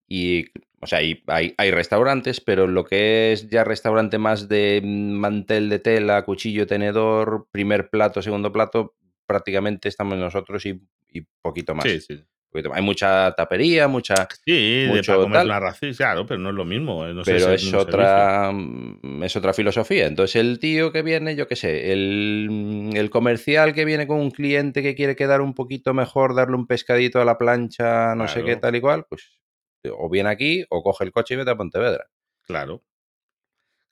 [0.08, 0.47] y,
[0.82, 5.80] o sea, hay, hay, restaurantes, pero lo que es ya restaurante más de mantel de
[5.80, 8.95] tela, cuchillo, tenedor, primer plato, segundo plato,
[9.26, 10.82] prácticamente estamos nosotros y,
[11.41, 11.86] poquito más.
[11.86, 12.24] Sí, sí.
[12.74, 14.28] Hay mucha tapería, mucha.
[14.45, 17.06] Sí, mucho de comer la ración, claro, pero no es lo mismo.
[17.06, 20.08] Eh, pero es, otra, mm, es otra filosofía.
[20.08, 24.32] Entonces, el tío que viene, yo qué sé, el, el, comercial que viene con un
[24.32, 28.43] cliente que quiere quedar un poquito mejor, darle un pescadito a la plancha, no sé
[28.43, 29.39] qué, tal y cual, pues
[29.91, 32.08] o viene aquí o coge el coche y vete a Pontevedra.
[32.41, 32.84] Claro.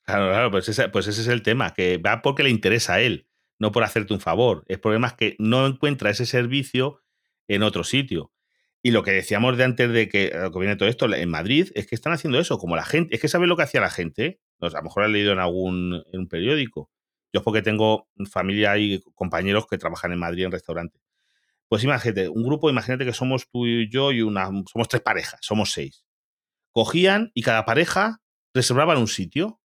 [0.04, 3.02] Claro, claro, pues ese, pues ese es el tema, que va porque le interesa a
[3.02, 4.66] él, no por hacerte un favor.
[4.68, 7.02] El problema es que no encuentra ese servicio
[7.48, 8.33] en otro sitio.
[8.86, 11.88] Y lo que decíamos de antes de que, que viene todo esto, en Madrid, es
[11.88, 14.42] que están haciendo eso, como la gente, es que sabes lo que hacía la gente,
[14.60, 16.92] a lo mejor has leído en algún en un periódico.
[17.32, 21.02] Yo es porque tengo familia y compañeros que trabajan en Madrid en restaurantes.
[21.70, 25.40] Pues imagínate, un grupo, imagínate que somos tú y yo y una, somos tres parejas,
[25.42, 26.06] somos seis.
[26.72, 28.22] Cogían y cada pareja
[28.54, 29.62] reservaban un sitio.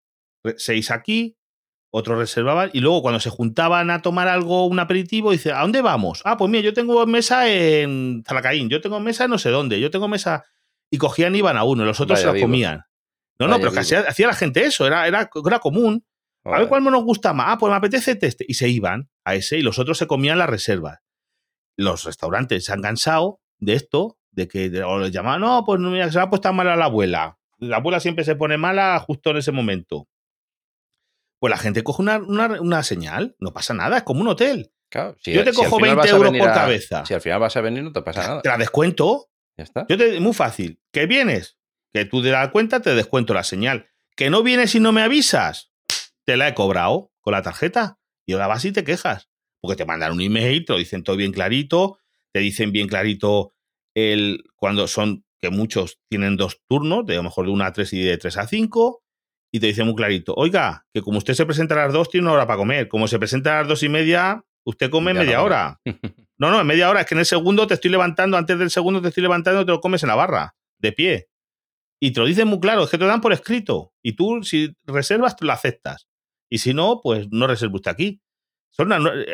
[0.58, 1.38] Seis aquí,
[1.98, 5.82] otros reservaban y luego cuando se juntaban a tomar algo, un aperitivo, dice, ¿a dónde
[5.82, 6.22] vamos?
[6.26, 9.90] Ah, pues mira, yo tengo mesa en Zalacaín, yo tengo mesa no sé dónde, yo
[9.92, 10.46] tengo mesa...
[10.92, 12.84] Y cogían y iban a uno, los otros se la comían.
[13.40, 16.06] No, no, pero que hacía, hacía, la gente eso, era, era, era común.
[16.44, 17.48] A ver cuál nos gusta más.
[17.50, 18.46] Ah, pues me apetece este.
[18.48, 21.00] Y se iban a ese y los otros se comían las reservas
[21.78, 26.12] los restaurantes se han cansado de esto, de que o les llaman, no, pues mira,
[26.12, 27.38] se ha puesto mala la abuela.
[27.58, 30.08] La abuela siempre se pone mala justo en ese momento.
[31.40, 34.72] Pues la gente coge una, señal, no pasa nada, es como un hotel.
[34.90, 37.06] Claro, yo te cojo 20 euros por cabeza.
[37.06, 38.42] Si al final vas a venir, no te pasa nada.
[38.42, 39.30] Te la descuento.
[39.58, 39.86] Ya está.
[39.90, 40.80] Yo te, muy fácil.
[40.92, 41.58] ¿Que vienes?
[41.94, 43.90] Que tú de la cuenta te descuento la señal.
[44.16, 45.72] ¿Que no vienes y no me avisas?
[46.26, 48.00] Te la he cobrado con la tarjeta.
[48.26, 49.30] Y ahora vas y te quejas
[49.66, 51.98] porque te mandan un email, te lo dicen todo bien clarito,
[52.32, 53.54] te dicen bien clarito
[53.96, 57.74] el, cuando son, que muchos tienen dos turnos, de a lo mejor de 1 a
[57.74, 59.04] 3 y de 3 a 5,
[59.56, 62.28] y te dicen muy clarito, oiga, que como usted se presenta a las 2, tiene
[62.28, 65.42] una hora para comer, como se presenta a las 2 y media, usted come media
[65.42, 65.80] hora.
[66.38, 68.70] No, no, en media hora, es que en el segundo te estoy levantando, antes del
[68.70, 71.30] segundo te estoy levantando, te lo comes en la barra, de pie.
[72.02, 73.94] Y te lo dicen muy claro, es que te lo dan por escrito.
[74.04, 76.10] Y tú, si reservas, lo aceptas.
[76.50, 78.22] Y si no, pues no reserva usted aquí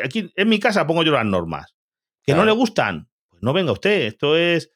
[0.04, 1.74] aquí en mi casa pongo yo las normas.
[2.22, 3.08] ¿Que no le gustan?
[3.28, 4.02] Pues no venga usted.
[4.02, 4.70] Esto es,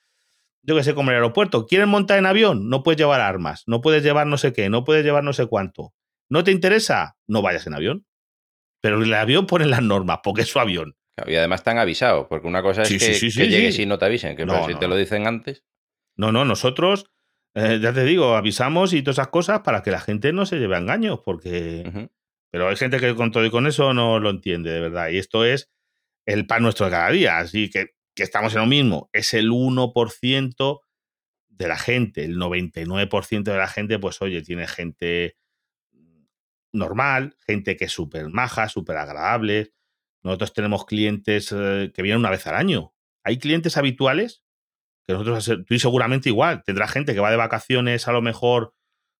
[0.66, 1.66] yo que sé, como el aeropuerto.
[1.66, 2.68] ¿Quieren montar en avión?
[2.68, 5.46] No puedes llevar armas, no puedes llevar no sé qué, no puedes llevar no sé
[5.46, 5.94] cuánto.
[6.28, 7.16] ¿No te interesa?
[7.26, 8.06] No vayas en avión.
[8.80, 10.96] Pero el avión pone las normas, porque es su avión.
[11.26, 14.44] Y además están avisados, porque una cosa es que, llegues y no te avisen, que
[14.44, 15.64] no, si te lo dicen antes.
[16.14, 17.06] No, no, nosotros,
[17.54, 20.58] eh, ya te digo, avisamos y todas esas cosas para que la gente no se
[20.58, 22.10] lleve a engaños, porque
[22.50, 25.08] pero hay gente que con todo y con eso no lo entiende, de verdad.
[25.10, 25.70] Y esto es
[26.26, 27.38] el pan nuestro de cada día.
[27.38, 29.08] Así que, que estamos en lo mismo.
[29.12, 30.80] Es el 1%
[31.48, 32.24] de la gente.
[32.24, 35.36] El 99% de la gente, pues oye, tiene gente
[36.72, 39.72] normal, gente que es súper maja, súper agradable.
[40.22, 42.94] Nosotros tenemos clientes eh, que vienen una vez al año.
[43.22, 44.42] Hay clientes habituales
[45.06, 48.74] que nosotros, tú seguramente igual, tendrá gente que va de vacaciones a lo mejor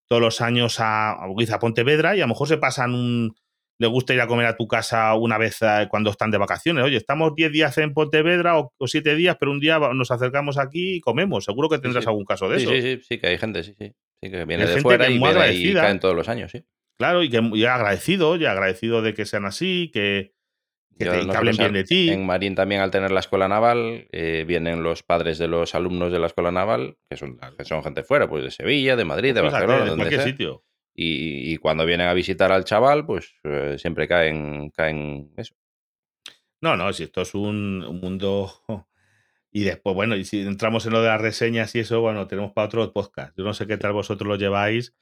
[0.09, 3.37] todos los años a, a Pontevedra y a lo mejor se pasan un...
[3.79, 6.83] Le gusta ir a comer a tu casa una vez eh, cuando están de vacaciones.
[6.85, 10.97] Oye, estamos 10 días en Pontevedra o, 7 días, pero un día nos acercamos aquí
[10.97, 11.45] y comemos.
[11.45, 12.71] Seguro que tendrás algún caso de eso.
[12.71, 13.93] Sí, sí, sí, que hay gente, sí, sí.
[14.23, 16.65] sí que viene de fuera y, viene caen todos los años, sí.
[16.99, 20.33] Claro, y que y agradecido, y agradecido de que sean así, que,
[20.99, 22.09] Que, Yo- te- que nosotros hablen bien de ti.
[22.09, 26.11] En Marín también, al tener la escuela naval, eh, vienen los padres de los alumnos
[26.11, 29.35] de la escuela naval, que son, que son gente fuera, pues de Sevilla, de Madrid,
[29.35, 30.31] de Fíjate, Barcelona, de donde cualquier sea.
[30.33, 30.65] sitio.
[30.99, 35.55] Y, y cuando vienen a visitar al chaval, pues eh, siempre caen, caen eso.
[36.63, 38.51] No, no, si esto es un, un mundo.
[39.53, 42.53] Y después, bueno, y si entramos en lo de las reseñas y eso, bueno, tenemos
[42.53, 43.37] para otro podcast.
[43.37, 44.95] Yo no sé qué tal vosotros lo lleváis,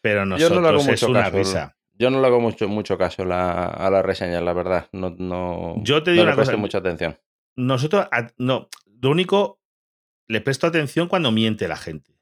[0.00, 1.36] pero Yo nosotros no le hago es una caso.
[1.36, 1.76] risa.
[1.94, 4.88] Yo no le hago mucho, mucho caso la- a las reseñas, la verdad.
[4.92, 6.50] No, no, Yo te digo no le una cosa.
[6.52, 7.18] presto mucha atención.
[7.54, 8.68] Nosotros, a- no,
[9.00, 9.60] lo único,
[10.26, 12.12] le presto atención cuando miente la gente.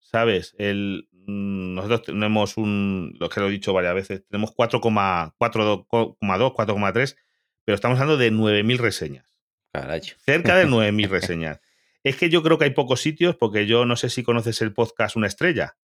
[0.00, 0.54] ¿Sabes?
[0.58, 7.16] El, nosotros tenemos un, lo que lo he dicho varias veces, tenemos 4,2, 4,3,
[7.64, 9.26] pero estamos hablando de 9.000 reseñas.
[9.72, 10.02] Caray.
[10.24, 11.60] Cerca de 9.000 reseñas.
[12.04, 14.72] Es que yo creo que hay pocos sitios, porque yo no sé si conoces el
[14.72, 15.76] podcast Una Estrella.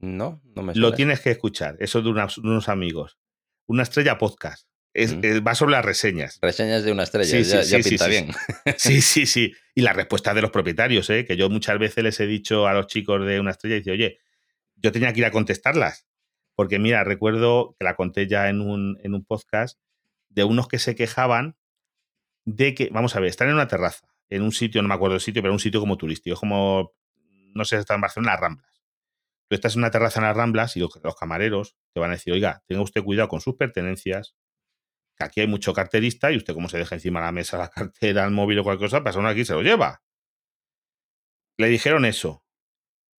[0.00, 0.96] No, no me Lo suena.
[0.96, 3.18] tienes que escuchar, eso de, unos amigos.
[3.66, 4.66] Una Estrella Podcast.
[4.92, 5.20] Es- Mm.
[5.24, 6.38] es- va sobre las reseñas.
[6.42, 8.28] Reseñas de una estrella, Sí, sí, ya, sí, pinta bien.
[8.76, 9.52] Sí, sí, sí.
[9.74, 11.24] Y la respuesta de los propietarios, ¿eh?
[11.24, 14.18] que yo muchas veces les he dicho a los chicos de una estrella, dice, oye,
[14.76, 16.06] yo tenía que ir a contestarlas.
[16.54, 19.78] Porque mira, recuerdo que la conté ya en un, en un podcast
[20.28, 21.56] de unos que se quejaban
[22.44, 25.16] de que, vamos a ver, están en una terraza, en un sitio, no me acuerdo
[25.16, 26.92] el sitio, pero un sitio como turístico, como,
[27.54, 28.82] no sé, está en Barcelona, las Ramblas.
[29.48, 32.32] Tú estás en una terraza en las Ramblas y los, camareros te van a decir,
[32.32, 34.34] oiga, tenga usted cuidado con sus pertenencias,
[35.16, 37.68] que aquí hay mucho carterista y usted como se deja encima de la mesa la
[37.68, 40.02] cartera, el móvil o cualquier cosa, pasa uno aquí y se lo lleva.
[41.56, 42.43] Le dijeron eso.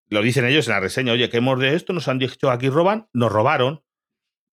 [0.09, 2.69] Lo dicen ellos en la reseña, oye, que hemos de esto, nos han dicho aquí
[2.69, 3.83] roban, nos robaron.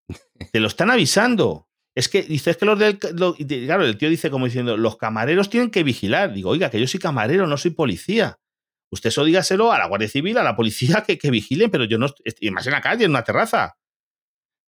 [0.52, 1.68] Te lo están avisando.
[1.94, 2.98] Es que dices que los del.
[3.14, 6.32] lo- claro, el tío dice como diciendo, los camareros tienen que vigilar.
[6.32, 8.38] Digo, oiga, que yo soy camarero, no soy policía.
[8.90, 11.98] Usted eso dígaselo a la Guardia Civil, a la policía que, que vigilen, pero yo
[11.98, 12.06] no.
[12.40, 13.76] Y más en la calle, en una terraza.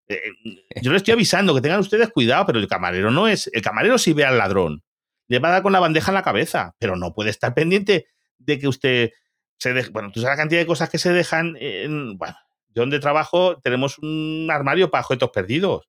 [0.07, 3.49] Eh, eh, yo le estoy avisando que tengan ustedes cuidado, pero el camarero no es.
[3.53, 4.83] El camarero si ve al ladrón,
[5.27, 8.07] le va a dar con la bandeja en la cabeza, pero no puede estar pendiente
[8.37, 9.11] de que usted
[9.57, 9.73] se.
[9.89, 12.17] Bueno, tú sabes la cantidad de cosas que se dejan en.
[12.17, 12.35] Bueno,
[12.69, 15.87] yo donde trabajo tenemos un armario para objetos perdidos.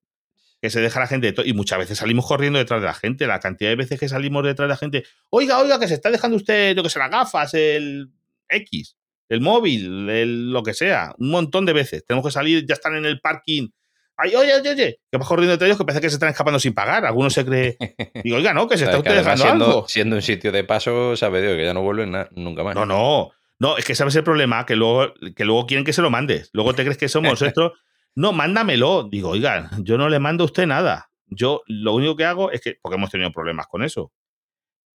[0.63, 3.27] Que se deja la gente de y muchas veces salimos corriendo detrás de la gente.
[3.27, 6.11] La cantidad de veces que salimos detrás de la gente, oiga, oiga, que se está
[6.11, 8.11] dejando usted, yo que sé, las gafas, el
[8.49, 8.97] X,
[9.29, 11.15] el móvil, el, lo que sea.
[11.19, 12.07] Un montón de veces.
[12.07, 13.69] Tenemos que salir, ya están en el parking.
[14.17, 16.59] Ay, oye, oye, oye, que vas corriendo entre ellos que parece que se están escapando
[16.59, 17.05] sin pagar.
[17.05, 17.77] Algunos se cree.
[18.25, 19.89] Digo, oiga, no, que se está usted dejando siendo, algo.
[19.89, 22.75] siendo un sitio de paso, sabe Dios que ya no vuelven nunca más.
[22.75, 23.31] No, no.
[23.59, 26.51] No, es que sabes el problema, que luego, que luego quieren que se lo mandes.
[26.53, 27.75] Luego te crees que somos esto.
[28.15, 29.09] No, mándamelo.
[29.11, 31.11] Digo, oiga, yo no le mando a usted nada.
[31.27, 34.13] Yo lo único que hago es que, porque hemos tenido problemas con eso.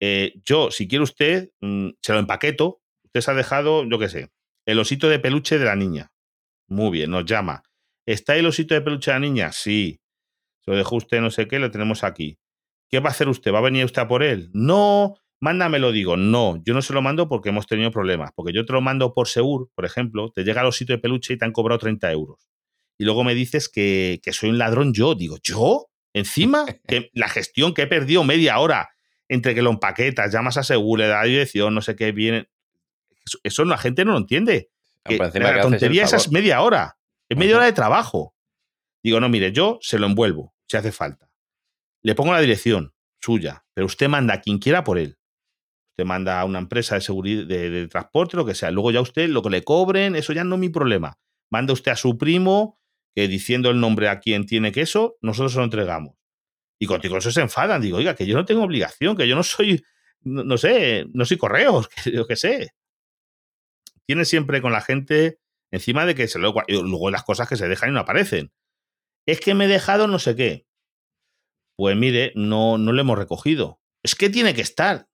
[0.00, 2.80] Eh, yo, si quiere usted, mm, se lo empaqueto.
[3.04, 4.32] Usted se ha dejado, yo qué sé,
[4.66, 6.12] el osito de peluche de la niña.
[6.68, 7.62] Muy bien, nos llama.
[8.06, 9.52] ¿Está el osito de peluche de la niña?
[9.52, 10.00] Sí.
[10.64, 12.38] Se lo dejó usted, no sé qué, lo tenemos aquí.
[12.88, 13.52] ¿Qué va a hacer usted?
[13.52, 14.50] ¿Va a venir usted a por él?
[14.52, 16.16] No, mándamelo, digo.
[16.16, 18.30] No, yo no se lo mando porque hemos tenido problemas.
[18.34, 21.34] Porque yo te lo mando por Segur, por ejemplo, te llega el osito de peluche
[21.34, 22.48] y te han cobrado 30 euros.
[22.96, 25.14] Y luego me dices que, que soy un ladrón yo.
[25.14, 25.88] Digo, ¿yo?
[26.14, 28.90] Encima, que la gestión que he perdido media hora
[29.28, 32.48] entre que lo empaquetas, llamas a Segur, le da dirección, no sé qué, viene.
[33.26, 34.70] Eso, eso la gente no lo entiende.
[35.04, 36.98] Que encima que la haces el tontería esa es media hora.
[37.28, 38.36] Es media hora de trabajo.
[39.02, 41.30] Digo, no, mire, yo se lo envuelvo, si hace falta.
[42.02, 45.18] Le pongo la dirección suya, pero usted manda a quien quiera por él.
[45.92, 48.70] Usted manda a una empresa de seguridad, de, transporte, lo que sea.
[48.70, 51.18] Luego ya usted, lo que le cobren, eso ya no es mi problema.
[51.50, 52.80] Manda usted a su primo,
[53.14, 56.16] que diciendo el nombre a quien tiene que eso, nosotros se lo entregamos.
[56.80, 57.82] Y contigo eso se enfadan.
[57.82, 59.84] Digo, oiga, que yo no tengo obligación, que yo no soy,
[60.22, 62.70] no, no sé, no soy correos, que yo qué sé.
[64.06, 65.40] Tiene siempre con la gente
[65.70, 68.50] encima de que se luego las cosas que se dejan y no aparecen.
[69.26, 70.66] Es que me he dejado no sé qué.
[71.76, 73.80] Pues mire, no, no lo hemos recogido.
[74.02, 75.08] Es que tiene que estar.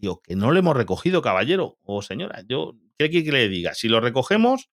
[0.00, 2.42] Digo, que no lo hemos recogido, caballero o señora.
[2.48, 3.74] Yo, ¿qué quiere que le diga?
[3.74, 4.70] Si lo recogemos,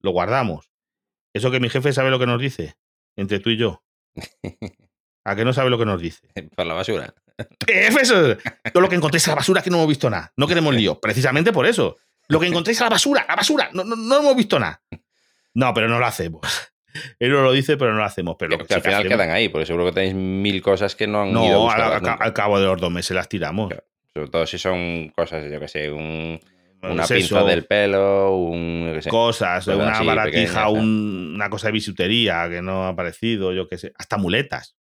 [0.00, 0.70] lo guardamos.
[1.32, 2.76] Eso que mi jefe sabe lo que nos dice,
[3.16, 3.82] entre tú y yo.
[5.24, 6.28] ¿A que no sabe lo que nos dice?
[6.54, 7.14] Por la basura.
[7.66, 8.36] Eso,
[8.72, 10.32] todo lo que encontréis en la basura que no hemos visto nada.
[10.36, 11.00] No queremos lío.
[11.00, 11.96] Precisamente por eso.
[12.28, 14.82] Lo que encontréis en la basura, la basura, no, no, no hemos visto nada.
[15.54, 16.40] No, pero no lo hacemos.
[17.18, 18.36] Él no lo dice, pero no lo hacemos.
[18.38, 21.22] Pero Que, al final hacemos- quedan ahí, porque seguro que tenéis mil cosas que no
[21.22, 23.68] han ido a No, al, buscar al- cabo de los dos meses las tiramos.
[23.68, 23.84] Claro.
[24.16, 26.40] Sobre todo si son cosas, yo que sé, un-
[26.82, 28.86] una Es pinza eso, del pelo, un.
[28.88, 29.10] yo qué sé.
[29.10, 33.76] cosas, una así, baratija, un- una cosa de bisutería que no ha aparecido, yo qué
[33.76, 33.92] sé.
[33.98, 34.76] Hasta muletas.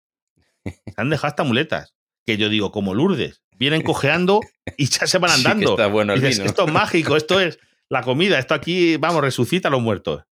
[0.85, 1.93] Se han dejado hasta muletas.
[2.25, 3.43] Que yo digo, como Lourdes.
[3.57, 4.39] Vienen cojeando
[4.77, 5.71] y ya se van Sí que andando.
[5.71, 6.49] está bueno el Dices, vino.
[6.49, 7.59] esto es mágico, esto es
[7.89, 10.23] la comida, esto aquí, vamos, resucita a los muertos.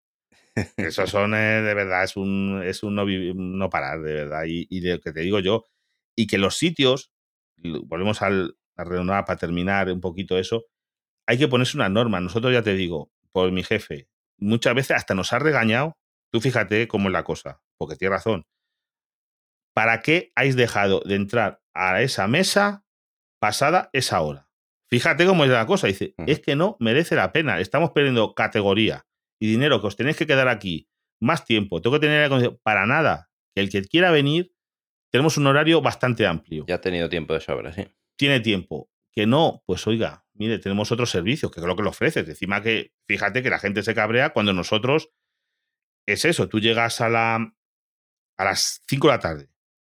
[0.77, 4.43] Eso son, eh, de verdad, es un, es un no, no parar, de verdad.
[4.47, 5.65] Y, y de lo que te digo yo,
[6.15, 7.11] y que los sitios,
[7.57, 10.65] volvemos al, a redondar para terminar un poquito eso,
[11.27, 12.19] hay que ponerse una norma.
[12.19, 14.07] Nosotros ya te digo, por mi jefe,
[14.37, 15.97] muchas veces hasta nos ha regañado.
[16.31, 18.45] Tú fíjate cómo es la cosa, porque tiene razón.
[19.73, 22.85] ¿Para qué habéis dejado de entrar a esa mesa
[23.39, 24.49] pasada esa hora?
[24.89, 25.87] Fíjate cómo es la cosa.
[25.87, 27.59] Dice, es que no merece la pena.
[27.59, 29.07] Estamos perdiendo categoría
[29.39, 30.87] y dinero que os tenéis que quedar aquí
[31.19, 31.81] más tiempo.
[31.81, 33.29] Tengo que tener para nada.
[33.55, 34.53] Que el que quiera venir,
[35.11, 36.65] tenemos un horario bastante amplio.
[36.67, 37.87] Ya ha tenido tiempo de sobra, sí.
[38.15, 38.89] Tiene tiempo.
[39.11, 42.27] Que no, pues oiga, mire, tenemos otros servicios, que es lo que le ofreces.
[42.27, 45.09] Encima que, fíjate que la gente se cabrea cuando nosotros,
[46.07, 47.53] es eso, tú llegas a, la,
[48.37, 49.49] a las 5 de la tarde,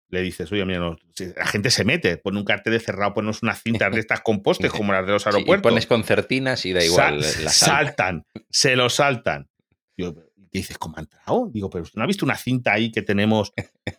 [0.09, 0.95] le dices, oye, mira,
[1.35, 4.71] la gente se mete, pone un cartel de cerrado, pones unas cintas de estas compostes
[4.71, 5.71] como las de los aeropuertos.
[5.71, 7.19] pones concertinas y da igual.
[7.19, 9.49] la saltan, se lo saltan.
[9.97, 10.05] y
[10.51, 11.49] dices, ¿cómo ha entrado?
[11.51, 13.53] Digo, pero usted no ha visto una cinta ahí que tenemos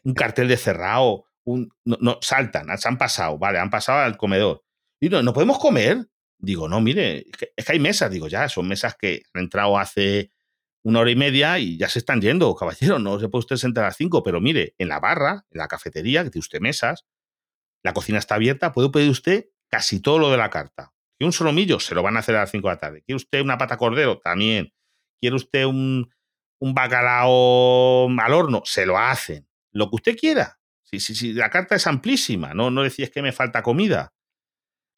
[0.04, 4.64] un cartel de cerrado, un, no, saltan, se han pasado, vale, han pasado al comedor.
[5.00, 6.08] Y no, ¿no podemos comer?
[6.38, 7.26] Digo, no, mire,
[7.56, 10.30] es que, hay mesas, digo, ya, son mesas que han entrado hace
[10.82, 13.84] una hora y media y ya se están yendo, caballero, no se puede usted sentar
[13.84, 17.04] a cinco, pero mire, en la barra, en la cafetería, que tiene usted mesas,
[17.82, 20.92] la cocina está abierta, puede pedir usted casi todo lo de la carta.
[21.18, 21.78] ¿Quiere un solomillo?
[21.80, 23.02] Se lo van a hacer a las cinco de la tarde.
[23.02, 24.18] ¿Quiere usted una pata cordero?
[24.18, 24.72] También.
[25.20, 26.10] ¿Quiere usted un,
[26.58, 28.62] un bacalao al horno?
[28.64, 29.46] Se lo hacen.
[29.70, 30.58] Lo que usted quiera.
[31.00, 34.12] Si, sí, sí, la carta es amplísima, no, no decís que me falta comida.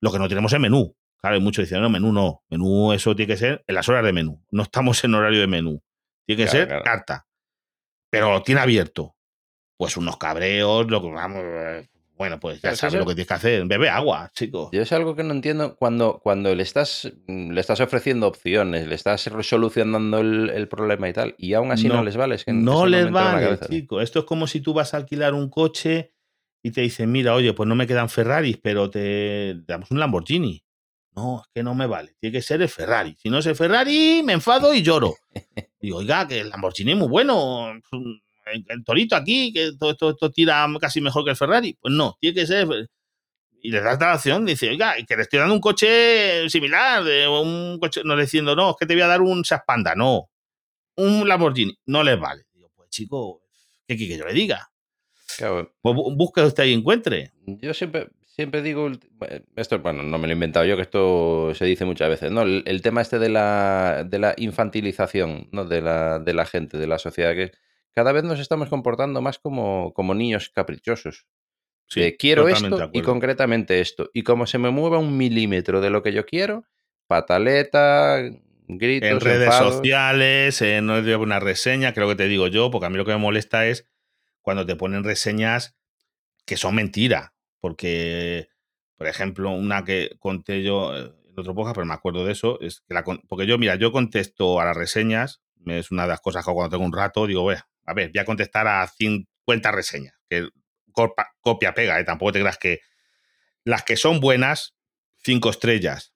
[0.00, 0.96] Lo que no tenemos es menú.
[1.18, 2.44] Claro, muchos dicen, no, menú no.
[2.50, 4.44] Menú, eso tiene que ser en las horas de menú.
[4.50, 5.82] No estamos en horario de menú.
[6.26, 7.26] Tiene que ser carta.
[8.10, 9.16] Pero lo tiene abierto.
[9.76, 11.42] Pues unos cabreos, lo que vamos.
[12.16, 13.66] Bueno, pues ya sabes lo que tienes que hacer.
[13.66, 14.70] Bebe agua, chicos.
[14.72, 18.94] Yo es algo que no entiendo cuando, cuando le, estás, le estás ofreciendo opciones, le
[18.94, 22.36] estás solucionando el, problema y tal, y aún así no, les vale.
[22.46, 24.02] no les vale, chicos.
[24.02, 26.14] Esto es como si tú vas a alquilar un coche
[26.62, 30.64] y te dicen, mira, oye, pues no me quedan Ferraris, pero te damos un Lamborghini.
[31.14, 32.14] No, es que no me vale.
[32.18, 33.16] Tiene que ser el Ferrari.
[33.18, 35.14] Si no es el Ferrari, me enfado y lloro.
[35.80, 37.72] Digo, oiga, que el Lamborghini es muy bueno.
[38.46, 41.76] El, torito aquí, que todo esto, tira casi mejor que el Ferrari.
[41.80, 42.68] Pues no, tiene que ser.
[43.60, 47.26] Y le das la opción, dice, oiga, que le estoy dando un coche similar, de
[47.26, 50.30] un coche, no diciendo, no, es que te voy a dar un Seat Panda, no.
[50.96, 52.44] Un Lamborghini, no les vale.
[52.54, 53.42] Digo, pues chico,
[53.86, 54.70] ¿qué quiere que yo le diga?
[55.36, 55.74] Claro.
[55.82, 57.32] Pues busque usted y encuentre.
[57.46, 58.90] Yo siempre, siempre digo,
[59.56, 62.42] esto, bueno, no me lo he inventado yo, que esto se dice muchas veces, ¿no?
[62.42, 65.64] El, tema este de la, de la infantilización, ¿no?
[65.64, 67.52] De la, de la gente, de la sociedad, que
[67.96, 71.26] cada vez nos estamos comportando más como, como niños caprichosos.
[71.88, 74.10] Sí, quiero esto y concretamente esto.
[74.12, 76.64] Y como se me mueva un milímetro de lo que yo quiero,
[77.06, 78.20] pataleta,
[78.68, 79.08] gritos.
[79.08, 83.06] En redes sociales, en una reseña, creo que te digo yo, porque a mí lo
[83.06, 83.88] que me molesta es
[84.42, 85.74] cuando te ponen reseñas
[86.44, 87.32] que son mentiras
[87.66, 88.48] porque,
[88.96, 92.60] por ejemplo, una que conté yo eh, en otro podcast, pero me acuerdo de eso,
[92.60, 96.20] es que la, porque yo, mira, yo contesto a las reseñas, es una de las
[96.20, 97.42] cosas que cuando tengo un rato, digo,
[97.86, 100.48] a ver, voy a contestar a 50 reseñas, que
[101.40, 102.04] copia, pega, ¿eh?
[102.04, 102.80] tampoco te creas que
[103.64, 104.76] las que son buenas,
[105.18, 106.14] cinco estrellas,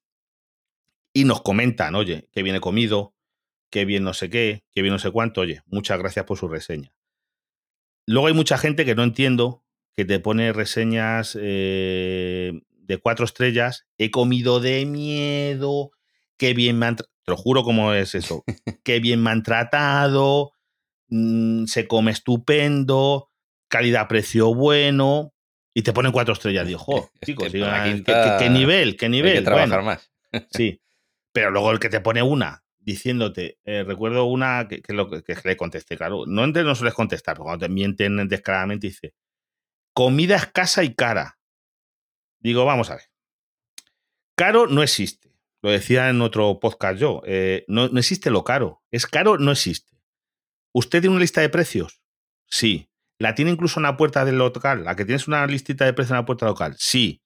[1.12, 3.14] y nos comentan, oye, qué viene comido,
[3.70, 6.48] qué bien no sé qué, qué bien no sé cuánto, oye, muchas gracias por su
[6.48, 6.92] reseña.
[8.06, 9.64] Luego hay mucha gente que no entiendo
[9.94, 13.86] que te pone reseñas eh, de cuatro estrellas.
[13.98, 15.90] He comido de miedo.
[16.36, 16.96] Qué bien me han.
[16.96, 18.44] Te lo juro cómo es eso.
[18.82, 20.52] qué bien me han tratado.
[21.10, 23.30] Mm, se come estupendo.
[23.68, 25.34] Calidad-precio bueno.
[25.74, 26.66] Y te ponen cuatro estrellas.
[26.66, 28.96] Digo, chicos, ¿qué, nivel?
[28.96, 29.32] ¿Qué nivel?
[29.32, 30.10] Hay que trabajar más.
[30.50, 30.80] sí.
[31.32, 35.56] Pero luego el que te pone una diciéndote, eh, recuerdo una que, lo, que, le
[35.56, 39.14] contesté, claro, no, no sueles contestar, pero cuando te mienten descaradamente dice,
[39.94, 41.38] comida escasa y cara.
[42.40, 43.04] Digo, vamos a ver.
[44.34, 45.30] Caro no existe.
[45.62, 47.22] Lo decía en otro podcast yo.
[47.26, 48.82] Eh, no, no, existe lo caro.
[48.90, 49.99] Es caro, no existe.
[50.72, 52.00] ¿Usted tiene una lista de precios?
[52.46, 52.90] Sí.
[53.18, 54.84] ¿La tiene incluso en la puerta del local?
[54.84, 56.74] ¿La que tienes una listita de precios en la puerta local?
[56.78, 57.22] Sí.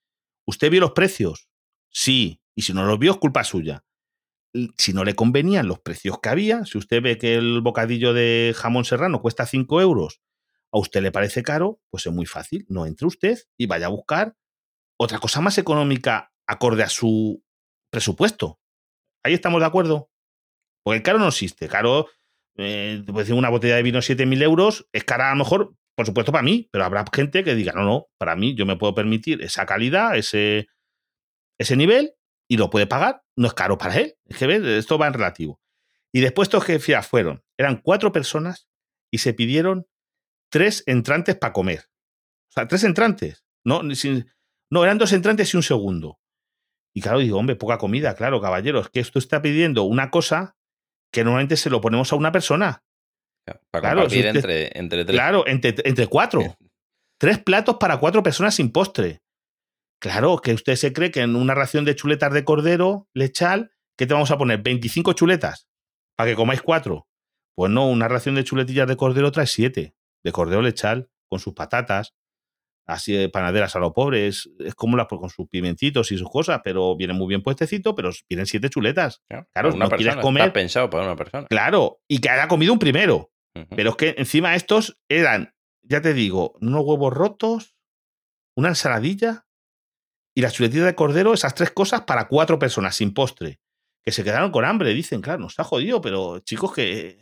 [0.47, 1.49] ¿Usted vio los precios?
[1.91, 2.41] Sí.
[2.57, 3.85] Y si no los vio, es culpa suya.
[4.79, 8.55] Si no le convenían los precios que había, si usted ve que el bocadillo de
[8.57, 10.21] jamón serrano cuesta 5 euros
[10.73, 12.67] a usted le parece caro, pues es muy fácil.
[12.69, 14.37] No entre usted y vaya a buscar
[14.99, 17.45] otra cosa más económica acorde a su
[17.91, 18.59] presupuesto.
[19.23, 20.11] Ahí estamos de acuerdo.
[20.83, 21.69] Porque el caro no existe.
[21.69, 22.09] Caro,
[22.57, 26.33] eh, decir una botella de vino 7.000 euros, es cara a lo mejor, por supuesto,
[26.33, 29.43] para mí, pero habrá gente que diga, no, no, para mí yo me puedo permitir
[29.43, 30.67] esa calidad, ese,
[31.59, 32.15] ese nivel,
[32.49, 34.15] y lo puede pagar, no es caro para él.
[34.27, 34.63] Es que ¿ves?
[34.63, 35.61] esto va en relativo.
[36.13, 38.69] Y después estos que fueron, eran cuatro personas
[39.11, 39.87] y se pidieron
[40.51, 41.87] tres entrantes para comer.
[42.51, 43.45] O sea, tres entrantes.
[43.65, 46.21] No, no, eran dos entrantes y un segundo.
[46.95, 50.57] Y claro, digo, hombre, poca comida, claro, caballeros, que esto está pidiendo una cosa
[51.15, 52.83] que normalmente se lo ponemos a una persona.
[53.71, 55.15] Para Claro, compartir si usted- entre, entre tres.
[55.17, 56.41] Claro, entre, entre cuatro.
[57.21, 59.23] Tres platos para cuatro personas sin postre.
[60.03, 64.07] Claro, que usted se cree que en una ración de chuletas de cordero lechal, ¿qué
[64.07, 64.61] te vamos a poner?
[64.63, 65.69] ¿25 chuletas?
[66.17, 67.07] Para que comáis cuatro.
[67.55, 69.95] Pues no, una ración de chuletillas de cordero trae siete.
[70.25, 72.13] De cordero lechal, con sus patatas,
[72.87, 74.27] así de panaderas a lo pobre.
[74.29, 77.95] Es, es como las con sus pimentitos y sus cosas, pero viene muy bien puestecito,
[77.95, 79.23] pero vienen siete chuletas.
[79.29, 81.47] Claro, Claro, una no quieres comer- Está pensado para una persona.
[81.47, 83.31] Claro, y que haya comido un primero.
[83.77, 87.77] Pero es que encima estos eran, ya te digo, unos huevos rotos,
[88.57, 89.47] una ensaladilla
[90.37, 93.61] y las chuletitas de cordero, esas tres cosas para cuatro personas sin postre.
[94.03, 97.19] Que se quedaron con hambre, dicen, claro, nos ha jodido, pero chicos, que.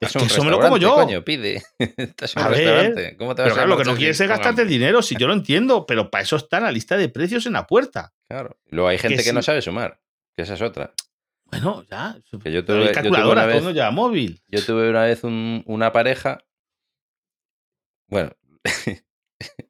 [0.00, 0.94] Es que en un eso me lo como yo.
[0.94, 1.62] Coño, pide.
[1.78, 3.16] Estás en un A ver, restaurante.
[3.16, 5.16] ¿Cómo te vas Pero a claro, lo que no quieres es gastarte el dinero, si
[5.16, 8.12] yo lo entiendo, pero para eso está la lista de precios en la puerta.
[8.28, 8.58] Claro.
[8.66, 9.32] Luego hay gente que, sí.
[9.34, 10.00] no sabe sumar.
[10.36, 10.92] Que esa es otra.
[11.46, 12.16] Bueno, ya.
[12.42, 14.42] Que yo tuve- yo calculadora, vez- mundo lleva móvil.
[14.48, 16.44] Yo tuve una vez un- una pareja.
[18.08, 18.32] Bueno,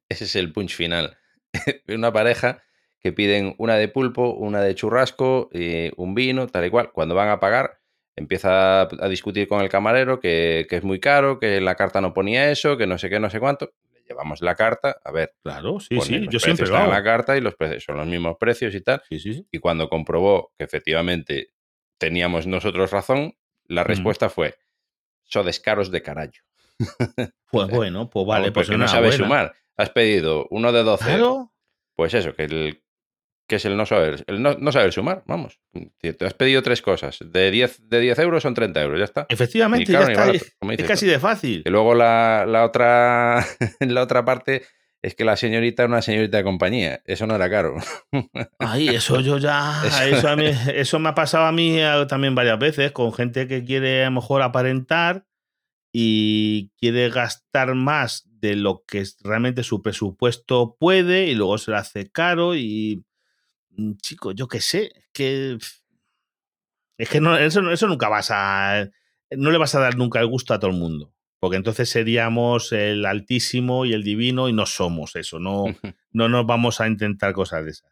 [0.09, 1.17] ese es el punch final.
[1.89, 2.63] una pareja
[3.01, 6.91] que piden una de pulpo, una de churrasco, eh, un vino, tal y cual.
[6.93, 7.80] Cuando van a pagar,
[8.21, 12.13] empieza a discutir con el camarero que, que es muy caro, que la carta no
[12.13, 13.73] ponía eso, que no sé qué, no sé cuánto.
[13.93, 16.93] Le llevamos la carta, a ver, Claro, sí, sí, yo siempre lo hago.
[16.93, 19.03] la carta y los precios son los mismos precios y tal.
[19.09, 19.47] Sí, sí, sí.
[19.51, 21.49] Y cuando comprobó que efectivamente
[21.99, 24.55] teníamos nosotros razón, la respuesta fue:
[25.25, 26.43] sodes caros de carallo.
[27.51, 29.53] Pues bueno, pues vale, pues porque no sabes sumar.
[29.77, 31.05] Has pedido uno de 12.
[31.05, 31.53] Claro,
[31.97, 32.83] Pues eso, que el
[33.51, 35.59] que es el no saber, el no, no saber sumar, vamos.
[36.01, 37.19] Si Te has pedido tres cosas.
[37.23, 39.27] De 10, de 10 euros son 30 euros, ya está.
[39.29, 40.27] efectivamente, Ni caro ya ni está.
[40.67, 41.63] barato, es- casi de fácil.
[41.67, 43.45] Y luego la, la otra
[43.81, 44.63] la otra parte
[45.03, 47.03] es que la señorita era una señorita de compañía.
[47.07, 47.75] Eso no era caro.
[48.59, 49.83] Ay, eso yo ya.
[49.85, 50.45] Eso- Eso, a mí-
[50.75, 54.11] eso me ha pasado a mí eh, también varias veces con gente que quiere a
[54.11, 55.25] lo mejor aparentar
[55.93, 61.77] y quiere gastar más de lo que realmente su presupuesto puede y luego se lo
[61.79, 63.03] hace caro y.
[63.71, 65.59] mm, Chico, yo qué sé, es que.
[66.99, 68.89] Es que no, eso, no- eso nunca vas a.
[69.31, 71.13] No le vas a dar nunca el gusto a todo el mundo.
[71.39, 75.39] Porque entonces seríamos el altísimo y el divino y no somos eso.
[75.39, 75.65] No,
[76.13, 77.91] no nos vamos a intentar cosas de esas.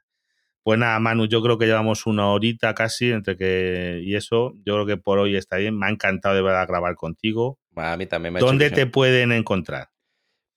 [0.62, 4.52] Pues nada, Manu, yo creo que llevamos una horita casi entre que y eso.
[4.66, 5.78] Yo creo que por hoy está bien.
[5.78, 7.58] Me ha encantado de verdad grabar contigo.
[7.76, 9.88] a mí también me ha hecho ¿Dónde te pueden encontrar?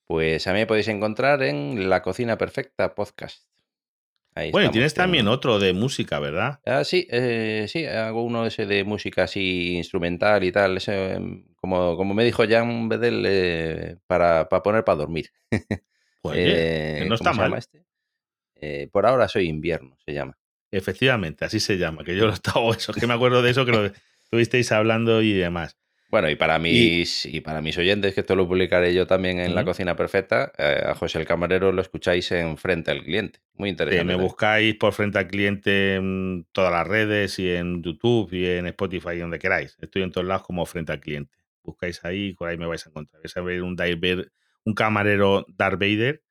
[0.06, 3.46] Pues a mí me podéis encontrar en La Cocina Perfecta Podcast.
[4.34, 6.60] Ahí Bueno, y tienes también otro de música, ¿verdad?
[6.66, 10.78] Ah, sí, eh, sí, hago uno ese de música así instrumental y tal.
[10.78, 15.32] ese, em, como, como me dijo Jan Bedel, eh, para, para poner para dormir.
[16.24, 17.58] Pues Eh, no ¿cómo está se llama mal.
[17.60, 17.84] este?
[18.56, 20.38] Eh, por ahora soy invierno, se llama.
[20.70, 22.04] Efectivamente, así se llama.
[22.04, 23.92] Que yo lo estaba, eso es que me acuerdo de eso que lo
[24.24, 25.78] estuvisteis hablando y demás.
[26.10, 29.56] Bueno, y para mis, y, para mis oyentes, que esto lo publicaré yo también en
[29.56, 29.66] La.
[29.66, 33.40] Cocina Perfecta, a José el Camarero lo escucháis en Frente al Cliente.
[33.56, 34.04] Muy Eh, interesante.
[34.06, 34.28] me también.
[34.28, 39.18] buscáis por frente al cliente en todas las redes y en YouTube y en Spotify,
[39.20, 39.78] donde queráis.
[39.80, 41.38] Estoy en todos lados como frente al cliente.
[41.64, 43.22] Buscáis ahí y por ahí me vais a encontrar.
[43.22, 44.32] Vais a ver un, Vader-
[44.66, 46.24] un camarero Darth Vader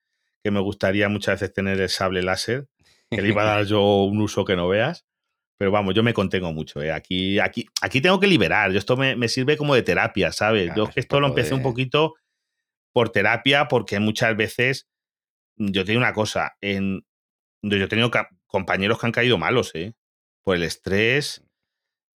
[0.43, 2.67] que me gustaría muchas veces tener el sable láser,
[3.11, 5.07] que le iba a dar yo un uso que no veas.
[5.59, 6.83] Pero vamos, yo me contengo mucho.
[6.83, 6.91] ¿eh?
[6.91, 8.73] Aquí, aquí, aquí tengo que liberar.
[8.73, 10.65] Yo esto me, me sirve como de terapia, ¿sabes?
[10.69, 12.15] Claro, yo es es que un esto lo empecé un poquito
[12.93, 14.89] por terapia porque muchas veces
[15.57, 17.05] yo te digo una cosa, en,
[17.63, 18.11] yo he tenido
[18.47, 19.95] compañeros que han caído malos, ¿eh?
[20.43, 21.45] Por el estrés.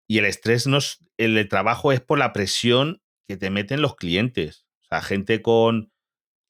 [0.08, 3.96] Y el estrés no es, el trabajo es por la presión que te meten los
[3.96, 4.66] clientes.
[4.84, 5.92] O sea, gente con.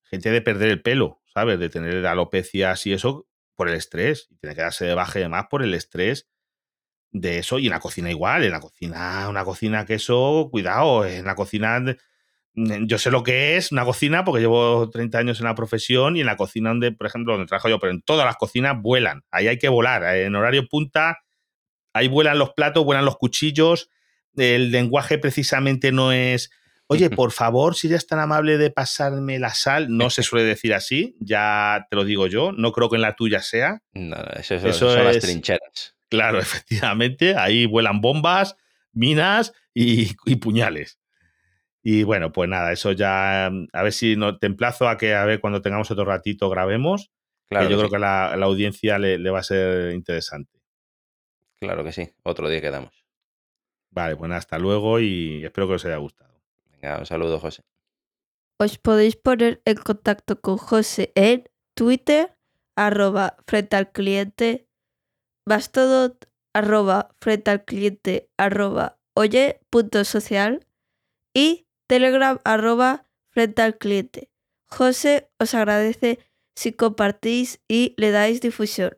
[0.06, 1.58] Gente de perder el pelo, ¿sabes?
[1.60, 4.28] De tener alopecias y eso por el estrés.
[4.30, 6.28] Y tiene que darse de baja y demás por el estrés
[7.12, 7.58] de eso.
[7.58, 8.44] Y en la cocina igual.
[8.44, 11.06] En la cocina, una cocina que eso, cuidado.
[11.06, 11.84] En la cocina.
[12.56, 16.20] Yo sé lo que es una cocina porque llevo 30 años en la profesión y
[16.22, 19.24] en la cocina donde, por ejemplo, donde trabajo yo, pero en todas las cocinas vuelan.
[19.32, 20.04] Ahí hay que volar.
[20.18, 21.18] En horario punta,
[21.94, 23.90] ahí vuelan los platos, vuelan los cuchillos.
[24.36, 26.52] El lenguaje precisamente no es,
[26.88, 30.76] oye, por favor, si eres tan amable de pasarme la sal, no se suele decir
[30.76, 33.82] así, ya te lo digo yo, no creo que en la tuya sea.
[33.94, 35.96] No, no, eso, Eso eso son las es- trincheras.
[36.10, 38.56] Claro, efectivamente, ahí vuelan bombas,
[38.92, 41.00] minas y, y puñales.
[41.84, 45.16] Y bueno, pues nada, eso ya, mm, a ver si no, te emplazo a que
[45.16, 47.12] a ver cuando tengamos otro ratito grabemos,
[47.50, 49.44] Claro, que yo que creo sí, que a la, la audiencia le, le va a
[49.44, 50.60] ser interesante.
[51.60, 52.10] claro que sí.
[52.24, 53.06] Otro día quedamos.
[53.92, 56.42] Vale, pues nada, hasta luego y espero que os haya gustado.
[56.72, 57.64] Venga, un saludo, José.
[58.60, 62.38] Os podéis poner en contacto con José en Twitter
[62.76, 64.68] arroba frente al cliente,
[65.48, 70.66] Bastodot arroba frente al cliente arroba oye punto social
[71.36, 74.32] y Telegram arroba frente al cliente.
[74.66, 76.18] José os agradece
[76.56, 78.98] si compartís y le dais difusión.